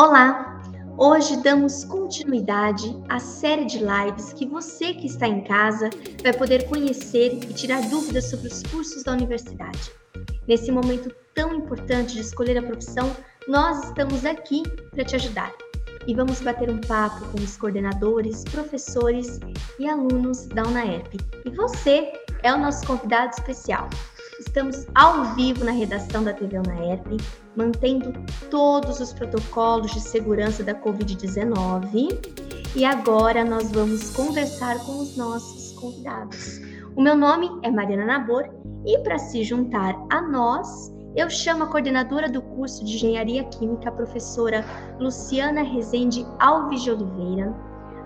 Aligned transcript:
Olá! 0.00 0.62
Hoje 0.96 1.42
damos 1.42 1.82
continuidade 1.82 2.96
à 3.08 3.18
série 3.18 3.64
de 3.64 3.78
lives 3.78 4.32
que 4.32 4.46
você 4.46 4.94
que 4.94 5.08
está 5.08 5.26
em 5.26 5.42
casa 5.42 5.90
vai 6.22 6.32
poder 6.32 6.68
conhecer 6.68 7.32
e 7.32 7.52
tirar 7.52 7.80
dúvidas 7.88 8.26
sobre 8.26 8.46
os 8.46 8.62
cursos 8.62 9.02
da 9.02 9.10
universidade. 9.10 9.90
Nesse 10.46 10.70
momento 10.70 11.12
tão 11.34 11.52
importante 11.52 12.14
de 12.14 12.20
escolher 12.20 12.58
a 12.58 12.62
profissão, 12.62 13.10
nós 13.48 13.86
estamos 13.86 14.24
aqui 14.24 14.62
para 14.92 15.04
te 15.04 15.16
ajudar. 15.16 15.52
E 16.06 16.14
vamos 16.14 16.40
bater 16.42 16.70
um 16.70 16.78
papo 16.78 17.26
com 17.32 17.38
os 17.38 17.56
coordenadores, 17.56 18.44
professores 18.44 19.40
e 19.80 19.88
alunos 19.88 20.46
da 20.46 20.62
UNAEP. 20.62 21.18
E 21.44 21.50
você 21.50 22.12
é 22.44 22.54
o 22.54 22.58
nosso 22.58 22.86
convidado 22.86 23.32
especial. 23.32 23.90
Estamos 24.38 24.86
ao 24.94 25.34
vivo 25.34 25.64
na 25.64 25.72
redação 25.72 26.22
da 26.22 26.32
TV 26.32 26.58
UNAEP, 26.58 27.16
mantendo 27.56 28.12
todos 28.48 29.00
os 29.00 29.12
protocolos 29.12 29.90
de 29.90 30.00
segurança 30.00 30.62
da 30.62 30.74
Covid-19. 30.74 32.46
E 32.76 32.84
agora 32.84 33.44
nós 33.44 33.72
vamos 33.72 34.10
conversar 34.10 34.78
com 34.86 35.00
os 35.00 35.16
nossos 35.16 35.72
convidados. 35.72 36.60
O 36.94 37.02
meu 37.02 37.16
nome 37.16 37.50
é 37.64 37.70
Mariana 37.70 38.06
Nabor 38.06 38.48
e 38.86 38.98
para 38.98 39.18
se 39.18 39.42
juntar 39.42 39.96
a 40.08 40.22
nós, 40.22 40.94
eu 41.16 41.28
chamo 41.28 41.64
a 41.64 41.66
coordenadora 41.66 42.30
do 42.30 42.40
curso 42.40 42.84
de 42.84 42.94
Engenharia 42.94 43.42
Química, 43.42 43.88
a 43.88 43.92
professora 43.92 44.64
Luciana 45.00 45.62
Rezende 45.62 46.24
Alves 46.38 46.82
de 46.82 46.92
Oliveira, 46.92 47.52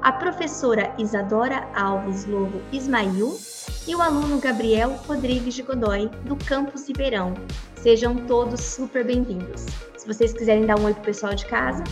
a 0.02 0.10
professora 0.10 0.92
Isadora 0.98 1.68
Alves 1.76 2.24
Lobo 2.26 2.60
Ismail 2.72 3.38
e 3.86 3.94
o 3.94 4.02
aluno 4.02 4.40
Gabriel 4.40 4.90
Rodrigues 5.06 5.54
de 5.54 5.62
Godoy, 5.62 6.08
do 6.24 6.34
Campus 6.44 6.88
Ribeirão. 6.88 7.34
Sejam 7.80 8.16
todos 8.26 8.60
super 8.60 9.04
bem-vindos. 9.04 9.64
Se 9.96 10.06
vocês 10.06 10.32
quiserem 10.32 10.66
dar 10.66 10.76
um 10.80 10.86
oi 10.86 10.92
para 10.92 11.02
o 11.02 11.04
pessoal 11.04 11.34
de 11.36 11.46
casa. 11.46 11.84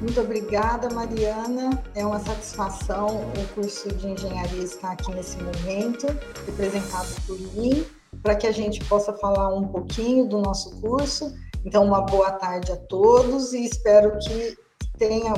Muito 0.00 0.20
obrigada, 0.20 0.88
Mariana. 0.94 1.82
É 1.96 2.06
uma 2.06 2.20
satisfação 2.20 3.06
o 3.06 3.54
curso 3.54 3.88
de 3.88 4.08
engenharia 4.08 4.62
estar 4.62 4.92
aqui 4.92 5.12
nesse 5.12 5.38
momento, 5.38 6.06
representado 6.46 7.08
por 7.26 7.38
mim, 7.54 7.84
para 8.22 8.36
que 8.36 8.46
a 8.46 8.52
gente 8.52 8.84
possa 8.84 9.12
falar 9.14 9.52
um 9.52 9.66
pouquinho 9.66 10.26
do 10.26 10.40
nosso 10.40 10.80
curso. 10.80 11.34
Então, 11.64 11.84
uma 11.84 12.02
boa 12.02 12.30
tarde 12.30 12.70
a 12.70 12.76
todos 12.76 13.52
e 13.52 13.64
espero 13.64 14.16
que 14.20 14.56
tenha 14.98 15.32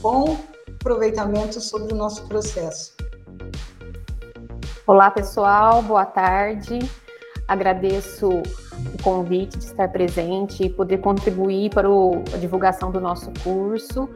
bom 0.00 0.38
aproveitamento 0.80 1.60
sobre 1.60 1.92
o 1.92 1.96
nosso 1.96 2.26
processo. 2.26 2.94
Olá, 4.86 5.10
pessoal, 5.10 5.82
boa 5.82 6.06
tarde. 6.06 6.78
Agradeço 7.46 8.28
o 8.28 9.02
convite 9.02 9.58
de 9.58 9.64
estar 9.64 9.88
presente 9.88 10.64
e 10.64 10.70
poder 10.70 10.98
contribuir 10.98 11.70
para 11.70 11.90
o, 11.90 12.22
a 12.32 12.36
divulgação 12.36 12.90
do 12.90 13.00
nosso 13.00 13.30
curso. 13.42 14.08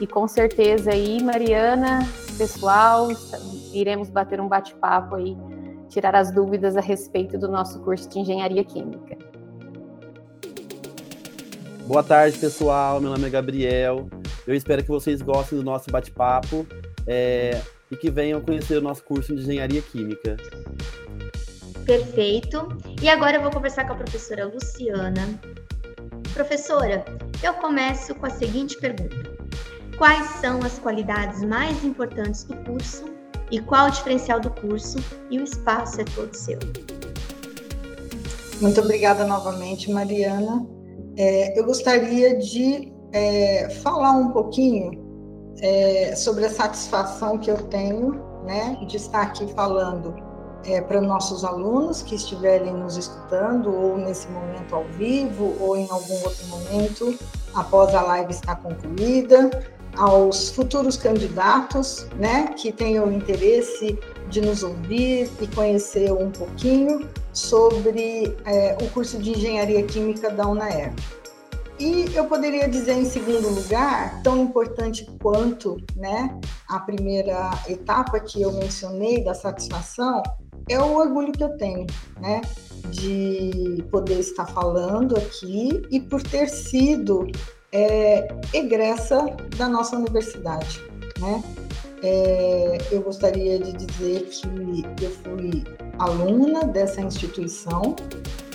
E 0.00 0.06
com 0.06 0.26
certeza 0.26 0.90
aí, 0.90 1.22
Mariana, 1.22 2.00
pessoal, 2.38 3.08
iremos 3.72 4.08
bater 4.08 4.40
um 4.40 4.48
bate-papo 4.48 5.16
aí, 5.16 5.36
tirar 5.88 6.14
as 6.14 6.30
dúvidas 6.30 6.76
a 6.76 6.80
respeito 6.80 7.38
do 7.38 7.48
nosso 7.48 7.80
curso 7.80 8.08
de 8.08 8.20
Engenharia 8.20 8.64
Química. 8.64 9.16
Boa 11.86 12.02
tarde, 12.02 12.36
pessoal. 12.38 13.00
Meu 13.00 13.10
nome 13.10 13.26
é 13.26 13.30
Gabriel. 13.30 14.08
Eu 14.46 14.54
espero 14.54 14.82
que 14.82 14.88
vocês 14.88 15.20
gostem 15.20 15.58
do 15.58 15.64
nosso 15.64 15.90
bate-papo 15.90 16.66
é, 17.06 17.60
e 17.90 17.96
que 17.96 18.10
venham 18.10 18.40
conhecer 18.40 18.78
o 18.78 18.80
nosso 18.80 19.02
curso 19.02 19.34
de 19.34 19.42
Engenharia 19.42 19.82
Química. 19.82 20.36
Perfeito. 21.84 22.68
E 23.02 23.08
agora 23.08 23.36
eu 23.36 23.42
vou 23.42 23.50
conversar 23.50 23.86
com 23.86 23.94
a 23.94 23.96
professora 23.96 24.46
Luciana. 24.46 25.40
Professora, 26.32 27.04
eu 27.42 27.54
começo 27.54 28.14
com 28.14 28.26
a 28.26 28.30
seguinte 28.30 28.76
pergunta: 28.78 29.36
Quais 29.98 30.26
são 30.40 30.60
as 30.60 30.78
qualidades 30.78 31.42
mais 31.42 31.84
importantes 31.84 32.44
do 32.44 32.54
curso 32.58 33.04
e 33.50 33.60
qual 33.60 33.88
o 33.88 33.90
diferencial 33.90 34.38
do 34.38 34.50
curso? 34.50 34.98
E 35.30 35.38
o 35.38 35.44
espaço 35.44 36.00
é 36.00 36.04
todo 36.04 36.34
seu. 36.34 36.58
Muito 38.60 38.80
obrigada 38.80 39.26
novamente, 39.26 39.90
Mariana. 39.90 40.66
É, 41.16 41.58
eu 41.58 41.64
gostaria 41.64 42.38
de 42.38 42.95
é, 43.12 43.68
falar 43.82 44.12
um 44.12 44.30
pouquinho 44.30 44.90
é, 45.60 46.14
sobre 46.16 46.44
a 46.44 46.50
satisfação 46.50 47.38
que 47.38 47.50
eu 47.50 47.56
tenho 47.68 48.20
né, 48.44 48.78
de 48.86 48.96
estar 48.96 49.22
aqui 49.22 49.46
falando 49.54 50.14
é, 50.64 50.80
para 50.80 51.00
nossos 51.00 51.44
alunos 51.44 52.02
que 52.02 52.14
estiverem 52.14 52.72
nos 52.72 52.96
escutando, 52.96 53.72
ou 53.72 53.96
nesse 53.96 54.28
momento 54.28 54.74
ao 54.74 54.84
vivo, 54.84 55.54
ou 55.60 55.76
em 55.76 55.88
algum 55.90 56.14
outro 56.24 56.46
momento, 56.48 57.18
após 57.54 57.94
a 57.94 58.02
live 58.02 58.32
estar 58.32 58.56
concluída, 58.56 59.50
aos 59.96 60.50
futuros 60.50 60.96
candidatos 60.96 62.06
né, 62.16 62.48
que 62.48 62.70
tenham 62.70 63.10
interesse 63.10 63.98
de 64.28 64.40
nos 64.40 64.62
ouvir 64.62 65.30
e 65.40 65.46
conhecer 65.48 66.12
um 66.12 66.30
pouquinho 66.30 67.08
sobre 67.32 68.36
é, 68.44 68.76
o 68.82 68.90
curso 68.90 69.18
de 69.18 69.30
Engenharia 69.30 69.82
Química 69.84 70.30
da 70.30 70.46
UNAERP. 70.46 71.00
E 71.78 72.06
eu 72.14 72.24
poderia 72.24 72.68
dizer, 72.68 72.94
em 72.94 73.04
segundo 73.04 73.48
lugar, 73.50 74.22
tão 74.22 74.42
importante 74.42 75.06
quanto 75.22 75.76
né, 75.94 76.38
a 76.68 76.80
primeira 76.80 77.50
etapa 77.68 78.18
que 78.18 78.40
eu 78.40 78.50
mencionei 78.52 79.22
da 79.22 79.34
satisfação, 79.34 80.22
é 80.68 80.80
o 80.80 80.96
orgulho 80.96 81.32
que 81.32 81.44
eu 81.44 81.56
tenho, 81.58 81.86
né, 82.18 82.40
de 82.90 83.84
poder 83.90 84.20
estar 84.20 84.46
falando 84.46 85.16
aqui 85.16 85.82
e 85.90 86.00
por 86.00 86.22
ter 86.22 86.48
sido 86.48 87.26
é, 87.70 88.26
egressa 88.54 89.26
da 89.56 89.68
nossa 89.68 89.96
universidade, 89.96 90.82
né. 91.20 91.42
É, 92.02 92.78
eu 92.90 93.02
gostaria 93.02 93.58
de 93.58 93.72
dizer 93.72 94.28
que 94.96 95.04
eu 95.04 95.10
fui 95.10 95.64
aluna 95.98 96.64
dessa 96.64 97.00
instituição 97.00 97.96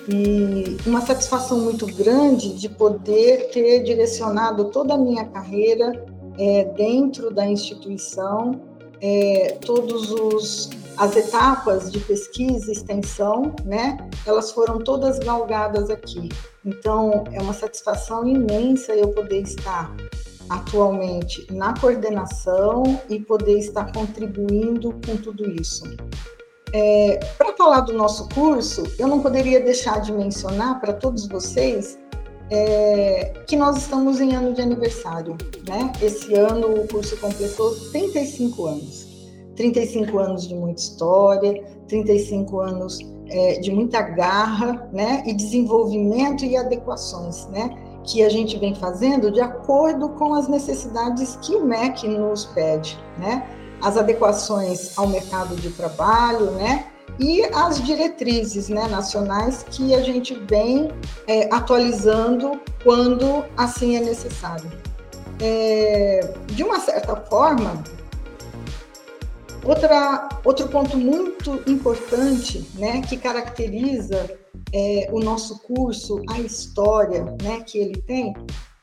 e 0.07 0.77
uma 0.85 1.01
satisfação 1.01 1.59
muito 1.59 1.85
grande 1.85 2.53
de 2.55 2.69
poder 2.69 3.49
ter 3.51 3.83
direcionado 3.83 4.65
toda 4.65 4.95
a 4.95 4.97
minha 4.97 5.25
carreira 5.25 6.05
é, 6.37 6.65
dentro 6.75 7.31
da 7.31 7.45
instituição, 7.45 8.61
é, 9.01 9.57
todos 9.65 10.11
os 10.11 10.69
as 10.97 11.15
etapas 11.15 11.91
de 11.91 11.99
pesquisa 11.99 12.69
e 12.69 12.73
extensão, 12.73 13.55
né? 13.65 13.97
Elas 14.25 14.51
foram 14.51 14.77
todas 14.77 15.17
galgadas 15.19 15.89
aqui. 15.89 16.29
Então 16.65 17.23
é 17.31 17.41
uma 17.41 17.53
satisfação 17.53 18.27
imensa 18.27 18.93
eu 18.93 19.07
poder 19.07 19.41
estar 19.41 19.95
atualmente 20.49 21.47
na 21.51 21.73
coordenação 21.79 22.83
e 23.09 23.19
poder 23.19 23.57
estar 23.57 23.91
contribuindo 23.93 24.91
com 25.05 25.15
tudo 25.15 25.49
isso. 25.49 25.83
É, 26.73 27.19
para 27.37 27.53
falar 27.53 27.81
do 27.81 27.93
nosso 27.93 28.29
curso, 28.29 28.83
eu 28.97 29.07
não 29.07 29.21
poderia 29.21 29.59
deixar 29.59 29.99
de 30.01 30.11
mencionar 30.11 30.79
para 30.79 30.93
todos 30.93 31.27
vocês 31.27 31.99
é, 32.49 33.33
que 33.47 33.55
nós 33.55 33.77
estamos 33.77 34.19
em 34.19 34.35
ano 34.35 34.53
de 34.53 34.61
aniversário. 34.61 35.37
Né? 35.67 35.91
Esse 36.01 36.33
ano 36.35 36.83
o 36.83 36.87
curso 36.87 37.17
completou 37.17 37.73
35 37.91 38.65
anos. 38.65 39.11
35 39.55 40.17
anos 40.17 40.47
de 40.47 40.55
muita 40.55 40.81
história, 40.81 41.63
35 41.87 42.59
anos 42.59 42.99
é, 43.29 43.59
de 43.59 43.71
muita 43.71 44.01
garra 44.01 44.89
né? 44.93 45.23
e 45.25 45.33
desenvolvimento 45.33 46.45
e 46.45 46.55
adequações 46.55 47.47
né? 47.47 47.69
que 48.03 48.23
a 48.23 48.29
gente 48.29 48.57
vem 48.57 48.73
fazendo 48.73 49.31
de 49.31 49.39
acordo 49.39 50.09
com 50.09 50.33
as 50.33 50.47
necessidades 50.47 51.37
que 51.41 51.55
o 51.55 51.65
MEC 51.65 52.07
nos 52.07 52.45
pede. 52.47 52.97
Né? 53.19 53.45
As 53.81 53.97
adequações 53.97 54.97
ao 54.97 55.07
mercado 55.07 55.55
de 55.55 55.69
trabalho, 55.71 56.51
né? 56.51 56.87
E 57.19 57.43
as 57.53 57.83
diretrizes 57.83 58.69
né, 58.69 58.87
nacionais 58.87 59.65
que 59.69 59.93
a 59.93 60.01
gente 60.01 60.33
vem 60.33 60.89
é, 61.27 61.53
atualizando 61.53 62.59
quando 62.83 63.43
assim 63.57 63.95
é 63.95 63.99
necessário. 63.99 64.71
É, 65.39 66.33
de 66.47 66.63
uma 66.63 66.79
certa 66.79 67.15
forma, 67.15 67.83
outra, 69.63 70.29
outro 70.45 70.67
ponto 70.67 70.97
muito 70.97 71.61
importante 71.67 72.69
né, 72.75 73.01
que 73.01 73.17
caracteriza 73.17 74.37
é, 74.73 75.09
o 75.11 75.19
nosso 75.19 75.59
curso, 75.59 76.21
a 76.29 76.39
história 76.39 77.23
né, 77.41 77.61
que 77.65 77.77
ele 77.77 78.01
tem, 78.01 78.33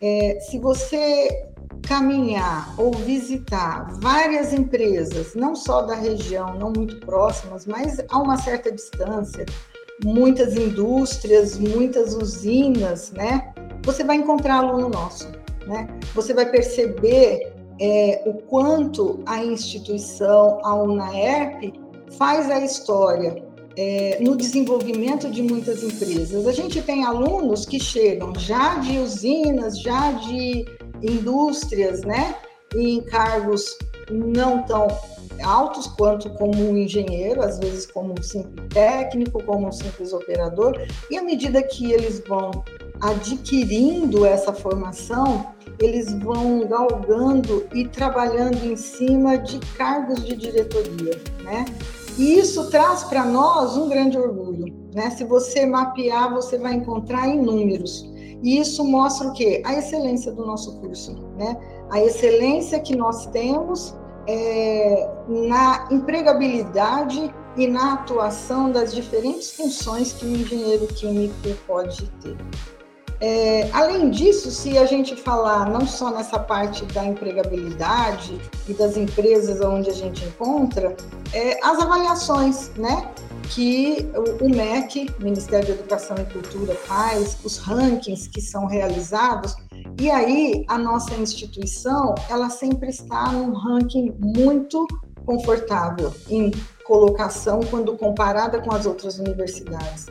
é, 0.01 0.39
se 0.41 0.59
você 0.59 1.48
caminhar 1.87 2.75
ou 2.79 2.93
visitar 2.93 3.89
várias 4.01 4.53
empresas, 4.53 5.35
não 5.35 5.55
só 5.55 5.83
da 5.83 5.95
região, 5.95 6.55
não 6.59 6.73
muito 6.73 6.99
próximas, 7.01 7.67
mas 7.67 8.01
a 8.09 8.19
uma 8.19 8.37
certa 8.37 8.71
distância, 8.71 9.47
muitas 10.05 10.55
indústrias, 10.55 11.59
muitas 11.59 12.15
usinas, 12.15 13.11
né? 13.13 13.53
Você 13.85 14.05
vai 14.05 14.17
encontrar 14.17 14.57
aluno 14.57 14.89
nosso, 14.89 15.31
né? 15.67 15.89
Você 16.15 16.35
vai 16.35 16.51
perceber 16.51 17.53
é, 17.81 18.23
o 18.27 18.35
quanto 18.35 19.21
a 19.27 19.45
instituição, 19.45 20.61
a 20.65 20.75
UNAERP, 20.75 21.73
faz 22.17 22.51
a 22.51 22.61
história 22.65 23.43
é, 23.77 24.19
no 24.21 24.37
desenvolvimento 24.37 25.31
de 25.31 25.43
muitas 25.43 25.83
empresas. 25.83 26.47
A 26.47 26.53
gente 26.53 26.83
tem 26.83 27.05
alunos 27.05 27.65
que 27.65 27.79
chegam 27.79 28.33
já 28.37 28.79
de 28.79 28.99
usinas, 28.99 29.81
já 29.81 30.13
de 30.13 30.65
indústrias, 31.03 32.03
né? 32.03 32.35
Em 32.75 33.01
cargos 33.03 33.77
não 34.11 34.63
tão 34.65 34.89
altos 35.43 35.87
quanto 35.87 36.31
como 36.31 36.71
um 36.71 36.77
engenheiro, 36.77 37.43
às 37.43 37.59
vezes 37.59 37.87
como 37.87 38.15
um 38.19 38.23
simples 38.23 38.69
técnico, 38.71 39.43
como 39.45 39.69
um 39.69 39.73
simples 39.73 40.13
operador, 40.13 40.81
e 41.11 41.17
à 41.17 41.23
medida 41.23 41.63
que 41.63 41.93
eles 41.93 42.21
vão 42.27 42.51
adquirindo 43.01 44.27
essa 44.27 44.53
formação, 44.53 45.47
eles 45.81 46.13
vão 46.21 46.67
galgando 46.67 47.67
e 47.73 47.87
trabalhando 47.87 48.65
em 48.65 48.77
cima 48.77 49.39
de 49.39 49.59
cargos 49.77 50.25
de 50.25 50.35
diretoria, 50.35 51.21
né? 51.45 51.65
E 52.19 52.37
isso 52.37 52.69
traz 52.69 53.05
para 53.05 53.25
nós 53.25 53.77
um 53.77 53.89
grande 53.89 54.19
orgulho, 54.19 54.75
né? 54.93 55.11
Se 55.11 55.23
você 55.23 55.65
mapear, 55.65 56.35
você 56.35 56.59
vai 56.59 56.75
encontrar 56.75 57.29
inúmeros. 57.29 58.05
E 58.43 58.59
isso 58.59 58.85
mostra 58.85 59.29
o 59.29 59.33
quê? 59.33 59.63
A 59.65 59.75
excelência 59.75 60.33
do 60.33 60.47
nosso 60.47 60.81
curso, 60.81 61.13
né? 61.37 61.57
A 61.91 62.01
excelência 62.01 62.79
que 62.81 62.95
nós 62.95 63.27
temos 63.27 63.97
é, 64.29 65.11
na 65.27 65.89
empregabilidade 65.91 67.35
e 67.57 67.67
na 67.67 67.95
atuação 67.95 68.71
das 68.71 68.95
diferentes 68.95 69.53
funções 69.53 70.13
que 70.13 70.25
o 70.25 70.29
engenheiro 70.29 70.87
químico 70.87 71.35
pode 71.67 72.07
ter. 72.21 72.37
É, 73.21 73.69
além 73.73 74.11
disso, 74.11 74.51
se 74.51 74.79
a 74.79 74.87
gente 74.87 75.17
falar 75.17 75.69
não 75.69 75.87
só 75.87 76.11
nessa 76.11 76.39
parte 76.39 76.85
da 76.87 77.05
empregabilidade 77.05 78.41
e 78.69 78.73
das 78.73 78.97
empresas 78.97 79.61
onde 79.61 79.91
a 79.91 79.93
gente 79.93 80.25
encontra, 80.25 80.97
é, 81.33 81.59
as 81.65 81.81
avaliações, 81.81 82.71
né? 82.77 83.11
Que 83.51 84.09
o 84.41 84.49
MEC, 84.49 85.11
Ministério 85.19 85.69
da 85.69 85.75
Educação 85.75 86.17
e 86.19 86.33
Cultura, 86.33 86.75
faz, 86.75 87.37
os 87.43 87.57
rankings 87.57 88.29
que 88.29 88.41
são 88.41 88.67
realizados, 88.67 89.57
e 90.01 90.11
aí 90.11 90.65
a 90.69 90.79
nossa 90.79 91.15
instituição, 91.15 92.15
ela 92.29 92.51
sempre 92.51 92.91
está 92.91 93.33
num 93.33 93.53
ranking 93.53 94.15
muito 94.19 94.87
confortável 95.25 96.13
em 96.29 96.53
colocação 96.85 97.61
quando 97.69 97.97
comparada 97.97 98.61
com 98.61 98.73
as 98.73 98.87
outras 98.87 99.19
universidades. 99.19 100.07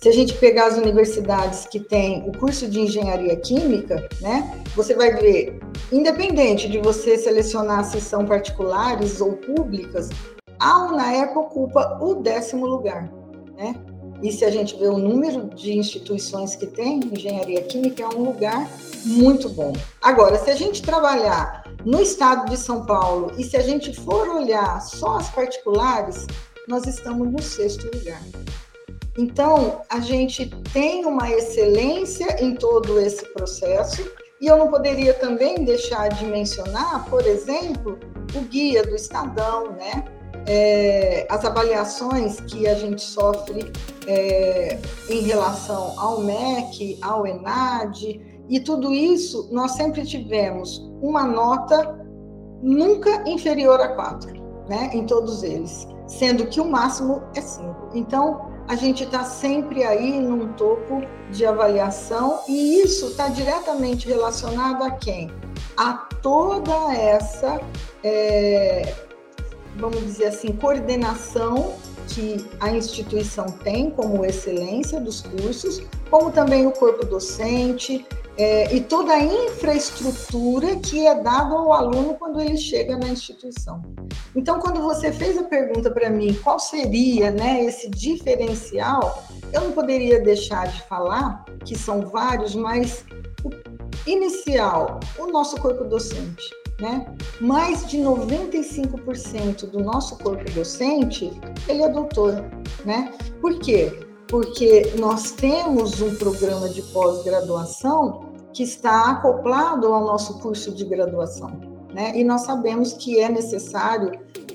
Se 0.00 0.08
a 0.08 0.12
gente 0.12 0.34
pegar 0.34 0.66
as 0.66 0.76
universidades 0.76 1.66
que 1.66 1.80
têm 1.80 2.22
o 2.28 2.38
curso 2.38 2.68
de 2.68 2.80
engenharia 2.80 3.34
química, 3.34 4.08
né, 4.20 4.62
você 4.76 4.94
vai 4.94 5.12
ver, 5.14 5.58
independente 5.90 6.68
de 6.68 6.78
você 6.78 7.18
selecionar 7.18 7.84
se 7.84 8.00
são 8.00 8.24
particulares 8.24 9.20
ou 9.20 9.32
públicas, 9.32 10.08
a 10.60 10.86
UNAEP 10.86 11.36
ocupa 11.36 11.98
o 12.00 12.14
décimo 12.14 12.64
lugar, 12.64 13.12
né? 13.56 13.74
E 14.22 14.32
se 14.32 14.44
a 14.44 14.50
gente 14.50 14.76
vê 14.76 14.86
o 14.86 14.98
número 14.98 15.48
de 15.54 15.76
instituições 15.76 16.56
que 16.56 16.66
tem 16.66 17.00
engenharia 17.12 17.62
química, 17.62 18.02
é 18.02 18.08
um 18.08 18.24
lugar 18.24 18.68
muito 19.04 19.48
bom. 19.48 19.72
Agora, 20.02 20.38
se 20.38 20.50
a 20.50 20.56
gente 20.56 20.82
trabalhar 20.82 21.64
no 21.84 22.00
estado 22.00 22.50
de 22.50 22.56
São 22.56 22.84
Paulo 22.84 23.32
e 23.38 23.44
se 23.44 23.56
a 23.56 23.62
gente 23.62 23.94
for 23.94 24.28
olhar 24.28 24.80
só 24.80 25.18
as 25.18 25.28
particulares, 25.30 26.26
nós 26.66 26.86
estamos 26.86 27.30
no 27.30 27.40
sexto 27.40 27.84
lugar. 27.96 28.20
Então, 29.18 29.82
a 29.90 29.98
gente 29.98 30.46
tem 30.72 31.04
uma 31.04 31.28
excelência 31.28 32.40
em 32.40 32.54
todo 32.54 33.00
esse 33.00 33.24
processo, 33.32 34.08
e 34.40 34.46
eu 34.46 34.56
não 34.56 34.68
poderia 34.68 35.12
também 35.12 35.64
deixar 35.64 36.08
de 36.08 36.24
mencionar, 36.24 37.04
por 37.10 37.26
exemplo, 37.26 37.98
o 38.32 38.40
guia 38.42 38.84
do 38.84 38.94
Estadão, 38.94 39.72
né? 39.72 40.04
É, 40.46 41.26
as 41.28 41.44
avaliações 41.44 42.40
que 42.42 42.68
a 42.68 42.74
gente 42.74 43.02
sofre 43.02 43.72
é, 44.06 44.78
em 45.10 45.20
relação 45.22 45.98
ao 45.98 46.20
MEC, 46.20 46.96
ao 47.02 47.26
ENAD, 47.26 48.20
e 48.48 48.60
tudo 48.60 48.94
isso 48.94 49.48
nós 49.50 49.72
sempre 49.72 50.06
tivemos 50.06 50.78
uma 51.02 51.24
nota 51.24 51.98
nunca 52.62 53.28
inferior 53.28 53.80
a 53.80 53.88
4, 53.96 54.32
né? 54.68 54.90
Em 54.94 55.04
todos 55.06 55.42
eles, 55.42 55.88
sendo 56.06 56.46
que 56.46 56.60
o 56.60 56.64
máximo 56.64 57.20
é 57.34 57.40
5. 57.40 57.90
Então, 57.94 58.47
a 58.68 58.76
gente 58.76 59.02
está 59.02 59.24
sempre 59.24 59.82
aí 59.82 60.20
num 60.20 60.52
topo 60.52 61.02
de 61.30 61.46
avaliação 61.46 62.40
e 62.46 62.82
isso 62.82 63.06
está 63.06 63.28
diretamente 63.28 64.06
relacionado 64.06 64.84
a 64.84 64.90
quem? 64.90 65.30
A 65.74 65.94
toda 65.94 66.94
essa, 66.94 67.60
é, 68.04 68.94
vamos 69.76 70.04
dizer 70.04 70.26
assim, 70.26 70.52
coordenação 70.52 71.76
que 72.08 72.46
a 72.60 72.70
instituição 72.70 73.46
tem 73.46 73.90
como 73.90 74.22
excelência 74.24 75.00
dos 75.00 75.22
cursos, 75.22 75.82
como 76.10 76.30
também 76.30 76.66
o 76.66 76.72
corpo 76.72 77.06
docente, 77.06 78.06
é, 78.38 78.72
e 78.72 78.80
toda 78.80 79.12
a 79.12 79.20
infraestrutura 79.20 80.76
que 80.76 81.04
é 81.04 81.14
dada 81.20 81.54
ao 81.54 81.72
aluno 81.72 82.14
quando 82.14 82.40
ele 82.40 82.56
chega 82.56 82.96
na 82.96 83.08
instituição. 83.08 83.82
Então, 84.34 84.60
quando 84.60 84.80
você 84.80 85.10
fez 85.10 85.36
a 85.36 85.42
pergunta 85.42 85.90
para 85.90 86.08
mim, 86.08 86.32
qual 86.44 86.60
seria 86.60 87.32
né, 87.32 87.64
esse 87.64 87.90
diferencial, 87.90 89.24
eu 89.52 89.62
não 89.62 89.72
poderia 89.72 90.20
deixar 90.20 90.68
de 90.68 90.80
falar, 90.82 91.44
que 91.64 91.76
são 91.76 92.02
vários, 92.02 92.54
mas 92.54 93.04
o 93.42 93.50
inicial, 94.08 95.00
o 95.18 95.26
nosso 95.26 95.60
corpo 95.60 95.84
docente. 95.84 96.56
Né? 96.80 97.12
Mais 97.40 97.84
de 97.88 97.98
95% 97.98 99.68
do 99.68 99.80
nosso 99.80 100.16
corpo 100.18 100.48
docente, 100.52 101.32
ele 101.68 101.82
é 101.82 101.88
doutor, 101.88 102.44
né? 102.84 103.12
Por 103.40 103.58
quê? 103.58 103.92
Porque 104.28 104.92
nós 104.96 105.32
temos 105.32 106.00
um 106.00 106.14
programa 106.14 106.68
de 106.68 106.82
pós-graduação 106.82 108.27
que 108.58 108.64
está 108.64 109.12
acoplado 109.12 109.86
ao 109.86 110.04
nosso 110.04 110.40
curso 110.40 110.74
de 110.74 110.84
graduação. 110.84 111.60
Né? 111.94 112.10
E 112.16 112.24
nós 112.24 112.40
sabemos 112.40 112.92
que 112.92 113.20
é 113.20 113.28
necessário 113.28 114.10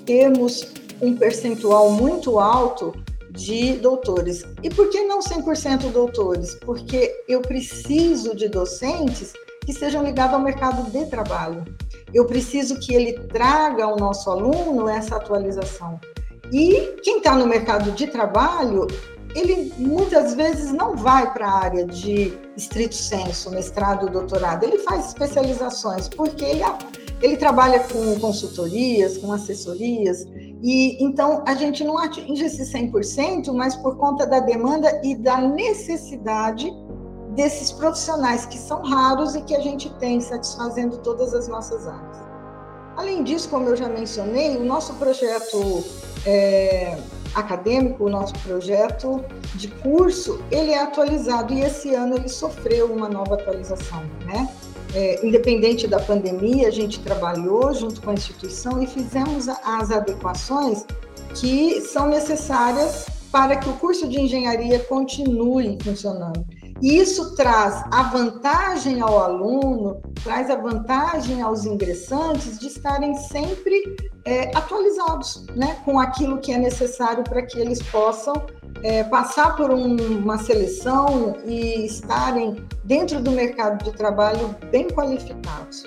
termos 0.06 0.68
um 1.02 1.16
percentual 1.16 1.90
muito 1.90 2.38
alto 2.38 2.92
de 3.32 3.78
doutores. 3.78 4.44
E 4.62 4.70
por 4.70 4.90
que 4.90 5.06
não 5.06 5.22
100% 5.22 5.90
doutores? 5.94 6.54
Porque 6.56 7.16
eu 7.30 7.40
preciso 7.42 8.36
de 8.36 8.50
docentes 8.50 9.32
que 9.66 9.72
sejam 9.72 10.04
ligados 10.04 10.34
ao 10.34 10.42
mercado 10.42 10.92
de 10.92 11.06
trabalho. 11.06 11.64
Eu 12.14 12.26
preciso 12.26 12.82
que 12.82 12.94
ele 12.94 13.14
traga 13.30 13.86
ao 13.86 13.96
nosso 13.96 14.30
aluno 14.30 14.90
essa 14.90 15.16
atualização. 15.16 15.98
E 16.52 16.98
quem 17.02 17.20
está 17.20 17.38
no 17.38 17.48
mercado 17.48 17.90
de 17.94 18.08
trabalho, 18.08 18.86
ele 19.36 19.74
muitas 19.78 20.34
vezes 20.34 20.72
não 20.72 20.96
vai 20.96 21.32
para 21.34 21.48
a 21.48 21.64
área 21.64 21.86
de 21.86 22.38
estrito 22.56 22.96
senso, 22.96 23.50
mestrado, 23.52 24.10
doutorado, 24.10 24.64
ele 24.64 24.80
faz 24.80 25.08
especializações, 25.08 26.08
porque 26.08 26.44
ele, 26.44 26.64
ele 27.22 27.38
trabalha 27.38 27.80
com 27.80 28.20
consultorias, 28.20 29.18
com 29.18 29.32
assessorias, 29.32 30.26
e 30.62 31.04
então 31.04 31.44
a 31.48 31.56
gente 31.56 31.84
não 31.84 31.98
atinge 31.98 32.46
esse 32.46 32.64
100%, 32.64 33.52
mas 33.54 33.76
por 33.76 33.98
conta 33.98 34.26
da 34.26 34.40
demanda 34.40 35.02
e 35.04 35.16
da 35.16 35.42
necessidade 35.42 36.72
desses 37.36 37.72
profissionais 37.72 38.46
que 38.46 38.58
são 38.58 38.82
raros 38.84 39.36
e 39.36 39.42
que 39.42 39.56
a 39.56 39.60
gente 39.60 39.92
tem 39.96 40.22
satisfazendo 40.22 40.98
todas 41.00 41.34
as 41.34 41.48
nossas 41.48 41.88
áreas. 41.88 42.18
Além 42.96 43.24
disso, 43.24 43.50
como 43.50 43.70
eu 43.70 43.76
já 43.76 43.90
mencionei, 43.90 44.56
o 44.56 44.64
nosso 44.64 44.94
projeto 44.94 45.84
é, 46.26 46.98
acadêmico, 47.34 48.06
o 48.06 48.10
nosso 48.10 48.34
projeto 48.40 49.24
de 49.56 49.68
curso, 49.68 50.42
ele 50.52 50.72
é 50.72 50.82
atualizado 50.82 51.54
e 51.54 51.62
esse 51.62 51.94
ano 51.94 52.16
ele 52.16 52.30
sofreu 52.30 52.92
uma 52.92 53.10
nova 53.10 53.36
atualização, 53.36 54.04
né? 54.26 54.50
É, 54.94 55.26
independente 55.26 55.88
da 55.88 56.00
pandemia, 56.00 56.68
a 56.68 56.72
gente 56.72 57.00
trabalhou 57.00 57.74
junto 57.74 58.00
com 58.00 58.12
a 58.12 58.14
instituição 58.14 58.82
e 58.82 58.86
fizemos 58.86 59.50
as 59.50 59.90
adequações 59.90 60.86
que 61.34 61.82
são 61.82 62.08
necessárias 62.08 63.08
para 63.32 63.56
que 63.56 63.68
o 63.68 63.74
curso 63.74 64.08
de 64.08 64.22
engenharia 64.22 64.78
continue 64.80 65.80
funcionando. 65.84 66.46
E 66.84 66.98
isso 66.98 67.34
traz 67.34 67.82
a 67.92 68.04
vantagem 68.12 69.00
ao 69.00 69.18
aluno, 69.18 70.02
traz 70.22 70.50
a 70.50 70.58
vantagem 70.58 71.42
aos 71.42 71.64
ingressantes 71.64 72.60
de 72.60 72.68
estarem 72.68 73.16
sempre 73.16 73.96
é, 74.26 74.52
atualizados 74.54 75.46
né, 75.56 75.78
com 75.86 75.98
aquilo 75.98 76.40
que 76.40 76.52
é 76.52 76.58
necessário 76.58 77.24
para 77.24 77.42
que 77.42 77.58
eles 77.58 77.82
possam 77.84 78.34
é, 78.84 79.02
passar 79.06 79.56
por 79.56 79.72
um, 79.72 79.96
uma 79.96 80.38
seleção 80.38 81.38
e 81.46 81.86
estarem 81.86 82.68
dentro 82.84 83.22
do 83.22 83.32
mercado 83.32 83.82
de 83.82 83.94
trabalho 83.94 84.54
bem 84.70 84.90
qualificados. 84.90 85.86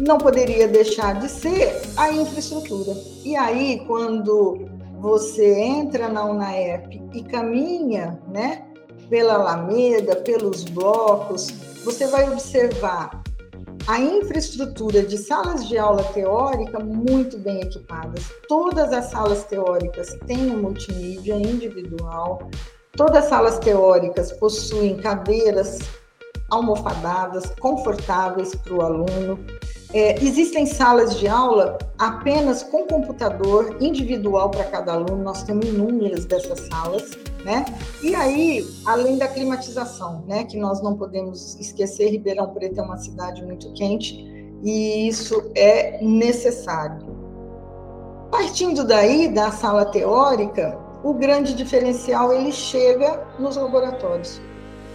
Não 0.00 0.16
poderia 0.16 0.66
deixar 0.66 1.20
de 1.20 1.28
ser 1.28 1.82
a 1.94 2.10
infraestrutura. 2.10 2.94
E 3.22 3.36
aí, 3.36 3.84
quando 3.86 4.66
você 4.98 5.60
entra 5.60 6.08
na 6.08 6.24
UNAEP 6.24 7.02
e 7.12 7.22
caminha, 7.22 8.18
né, 8.32 8.64
pela 9.08 9.34
Alameda, 9.34 10.16
pelos 10.16 10.64
blocos, 10.64 11.50
você 11.84 12.06
vai 12.06 12.30
observar 12.30 13.22
a 13.86 13.98
infraestrutura 13.98 15.02
de 15.02 15.16
salas 15.16 15.66
de 15.66 15.78
aula 15.78 16.04
teórica 16.12 16.78
muito 16.78 17.38
bem 17.38 17.60
equipadas. 17.62 18.30
Todas 18.46 18.92
as 18.92 19.06
salas 19.06 19.44
teóricas 19.44 20.18
têm 20.26 20.50
um 20.50 20.58
multimídia 20.58 21.34
individual, 21.34 22.50
todas 22.92 23.24
as 23.24 23.30
salas 23.30 23.58
teóricas 23.58 24.30
possuem 24.32 24.98
cadeiras 24.98 25.78
almofadadas, 26.50 27.50
confortáveis 27.60 28.54
para 28.54 28.74
o 28.74 28.82
aluno. 28.82 29.38
É, 29.92 30.22
existem 30.22 30.66
salas 30.66 31.16
de 31.18 31.26
aula 31.26 31.78
apenas 31.98 32.62
com 32.62 32.86
computador 32.86 33.76
individual 33.80 34.50
para 34.50 34.64
cada 34.64 34.92
aluno, 34.92 35.22
nós 35.22 35.42
temos 35.44 35.66
inúmeras 35.66 36.26
dessas 36.26 36.60
salas, 36.68 37.10
né? 37.42 37.64
E 38.02 38.14
aí, 38.14 38.66
além 38.84 39.16
da 39.16 39.26
climatização, 39.26 40.22
né, 40.26 40.44
que 40.44 40.58
nós 40.58 40.82
não 40.82 40.94
podemos 40.94 41.58
esquecer, 41.58 42.10
Ribeirão 42.10 42.52
Preto 42.52 42.80
é 42.80 42.82
uma 42.82 42.98
cidade 42.98 43.42
muito 43.42 43.72
quente 43.72 44.14
e 44.62 45.08
isso 45.08 45.50
é 45.54 46.02
necessário. 46.04 47.16
Partindo 48.30 48.84
daí 48.84 49.28
da 49.28 49.50
sala 49.50 49.86
teórica, 49.86 50.78
o 51.02 51.14
grande 51.14 51.54
diferencial 51.54 52.30
ele 52.32 52.52
chega 52.52 53.26
nos 53.38 53.56
laboratórios. 53.56 54.38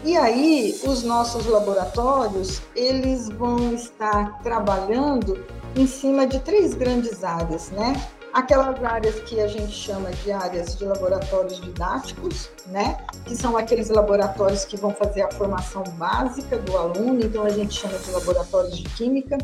E 0.05 0.17
aí, 0.17 0.77
os 0.85 1.01
nossos 1.03 1.45
laboratórios, 1.45 2.61
eles 2.75 3.29
vão 3.29 3.73
estar 3.73 4.41
trabalhando 4.43 5.45
em 5.77 5.87
cima 5.87 6.27
de 6.27 6.39
três 6.39 6.73
grandes 6.73 7.23
áreas, 7.23 7.71
né? 7.71 7.93
Aquelas 8.33 8.83
áreas 8.83 9.19
que 9.21 9.39
a 9.39 9.47
gente 9.47 9.71
chama 9.71 10.11
de 10.11 10.31
áreas 10.31 10.75
de 10.75 10.83
laboratórios 10.83 11.61
didáticos, 11.61 12.49
né? 12.67 12.97
Que 13.25 13.33
são 13.33 13.55
aqueles 13.55 13.89
laboratórios 13.89 14.65
que 14.65 14.75
vão 14.75 14.91
fazer 14.91 15.21
a 15.21 15.31
formação 15.31 15.83
básica 15.97 16.57
do 16.57 16.77
aluno, 16.77 17.21
então 17.23 17.43
a 17.43 17.49
gente 17.49 17.73
chama 17.79 17.97
de 17.97 18.11
laboratórios 18.11 18.77
de 18.77 18.83
química. 18.95 19.37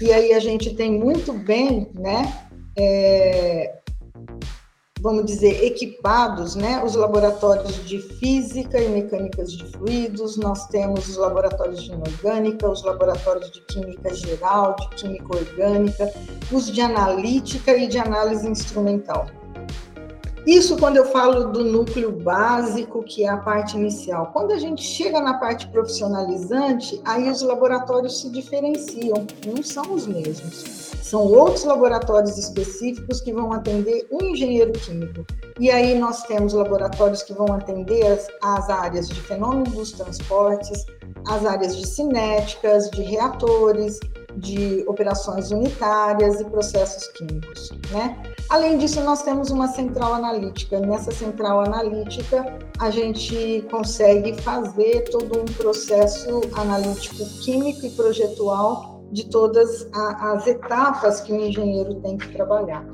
E 0.00 0.12
aí 0.12 0.32
a 0.32 0.38
gente 0.38 0.74
tem 0.74 0.92
muito 0.92 1.32
bem, 1.32 1.90
né? 1.92 2.46
É, 2.78 3.80
vamos 5.04 5.26
dizer, 5.26 5.62
equipados, 5.62 6.56
né? 6.56 6.82
Os 6.82 6.94
laboratórios 6.94 7.84
de 7.84 8.00
física 8.00 8.80
e 8.80 8.88
mecânicas 8.88 9.52
de 9.52 9.62
fluidos, 9.66 10.38
nós 10.38 10.66
temos 10.68 11.06
os 11.10 11.18
laboratórios 11.18 11.82
de 11.82 11.92
inorgânica, 11.92 12.66
os 12.70 12.82
laboratórios 12.82 13.50
de 13.50 13.60
química 13.60 14.14
geral, 14.14 14.74
de 14.76 14.88
química 14.96 15.36
orgânica, 15.36 16.10
os 16.50 16.72
de 16.72 16.80
analítica 16.80 17.76
e 17.76 17.86
de 17.86 17.98
análise 17.98 18.48
instrumental. 18.48 19.26
Isso 20.46 20.76
quando 20.76 20.98
eu 20.98 21.06
falo 21.06 21.52
do 21.52 21.64
núcleo 21.64 22.12
básico, 22.12 23.02
que 23.02 23.24
é 23.24 23.28
a 23.28 23.38
parte 23.38 23.76
inicial. 23.76 24.30
Quando 24.32 24.52
a 24.52 24.58
gente 24.58 24.82
chega 24.82 25.18
na 25.20 25.34
parte 25.34 25.66
profissionalizante, 25.68 27.00
aí 27.04 27.30
os 27.30 27.40
laboratórios 27.40 28.20
se 28.20 28.28
diferenciam, 28.28 29.26
não 29.46 29.62
são 29.62 29.94
os 29.94 30.06
mesmos. 30.06 30.92
São 31.02 31.22
outros 31.22 31.64
laboratórios 31.64 32.36
específicos 32.36 33.20
que 33.20 33.32
vão 33.32 33.52
atender 33.52 34.06
o 34.10 34.22
engenheiro 34.22 34.72
químico. 34.72 35.24
E 35.58 35.70
aí 35.70 35.98
nós 35.98 36.24
temos 36.24 36.52
laboratórios 36.52 37.22
que 37.22 37.32
vão 37.32 37.46
atender 37.52 38.06
as, 38.06 38.26
as 38.42 38.68
áreas 38.68 39.08
de 39.08 39.20
fenômenos 39.22 39.72
dos 39.72 39.92
transportes, 39.92 40.84
as 41.28 41.46
áreas 41.46 41.76
de 41.76 41.86
cinéticas, 41.86 42.90
de 42.90 43.02
reatores, 43.02 43.98
de 44.36 44.84
operações 44.86 45.50
unitárias 45.50 46.40
e 46.40 46.44
processos 46.44 47.06
químicos, 47.08 47.70
né? 47.92 48.33
Além 48.50 48.78
disso, 48.78 49.00
nós 49.02 49.22
temos 49.22 49.50
uma 49.50 49.68
central 49.68 50.14
analítica. 50.14 50.78
Nessa 50.78 51.10
central 51.10 51.60
analítica, 51.60 52.58
a 52.78 52.90
gente 52.90 53.66
consegue 53.70 54.40
fazer 54.42 55.02
todo 55.10 55.40
um 55.40 55.44
processo 55.44 56.42
analítico 56.54 57.24
químico 57.42 57.86
e 57.86 57.90
projetual 57.90 59.02
de 59.10 59.28
todas 59.28 59.88
as 59.92 60.46
etapas 60.46 61.20
que 61.20 61.32
o 61.32 61.36
engenheiro 61.36 61.94
tem 61.96 62.16
que 62.16 62.32
trabalhar. 62.32 62.84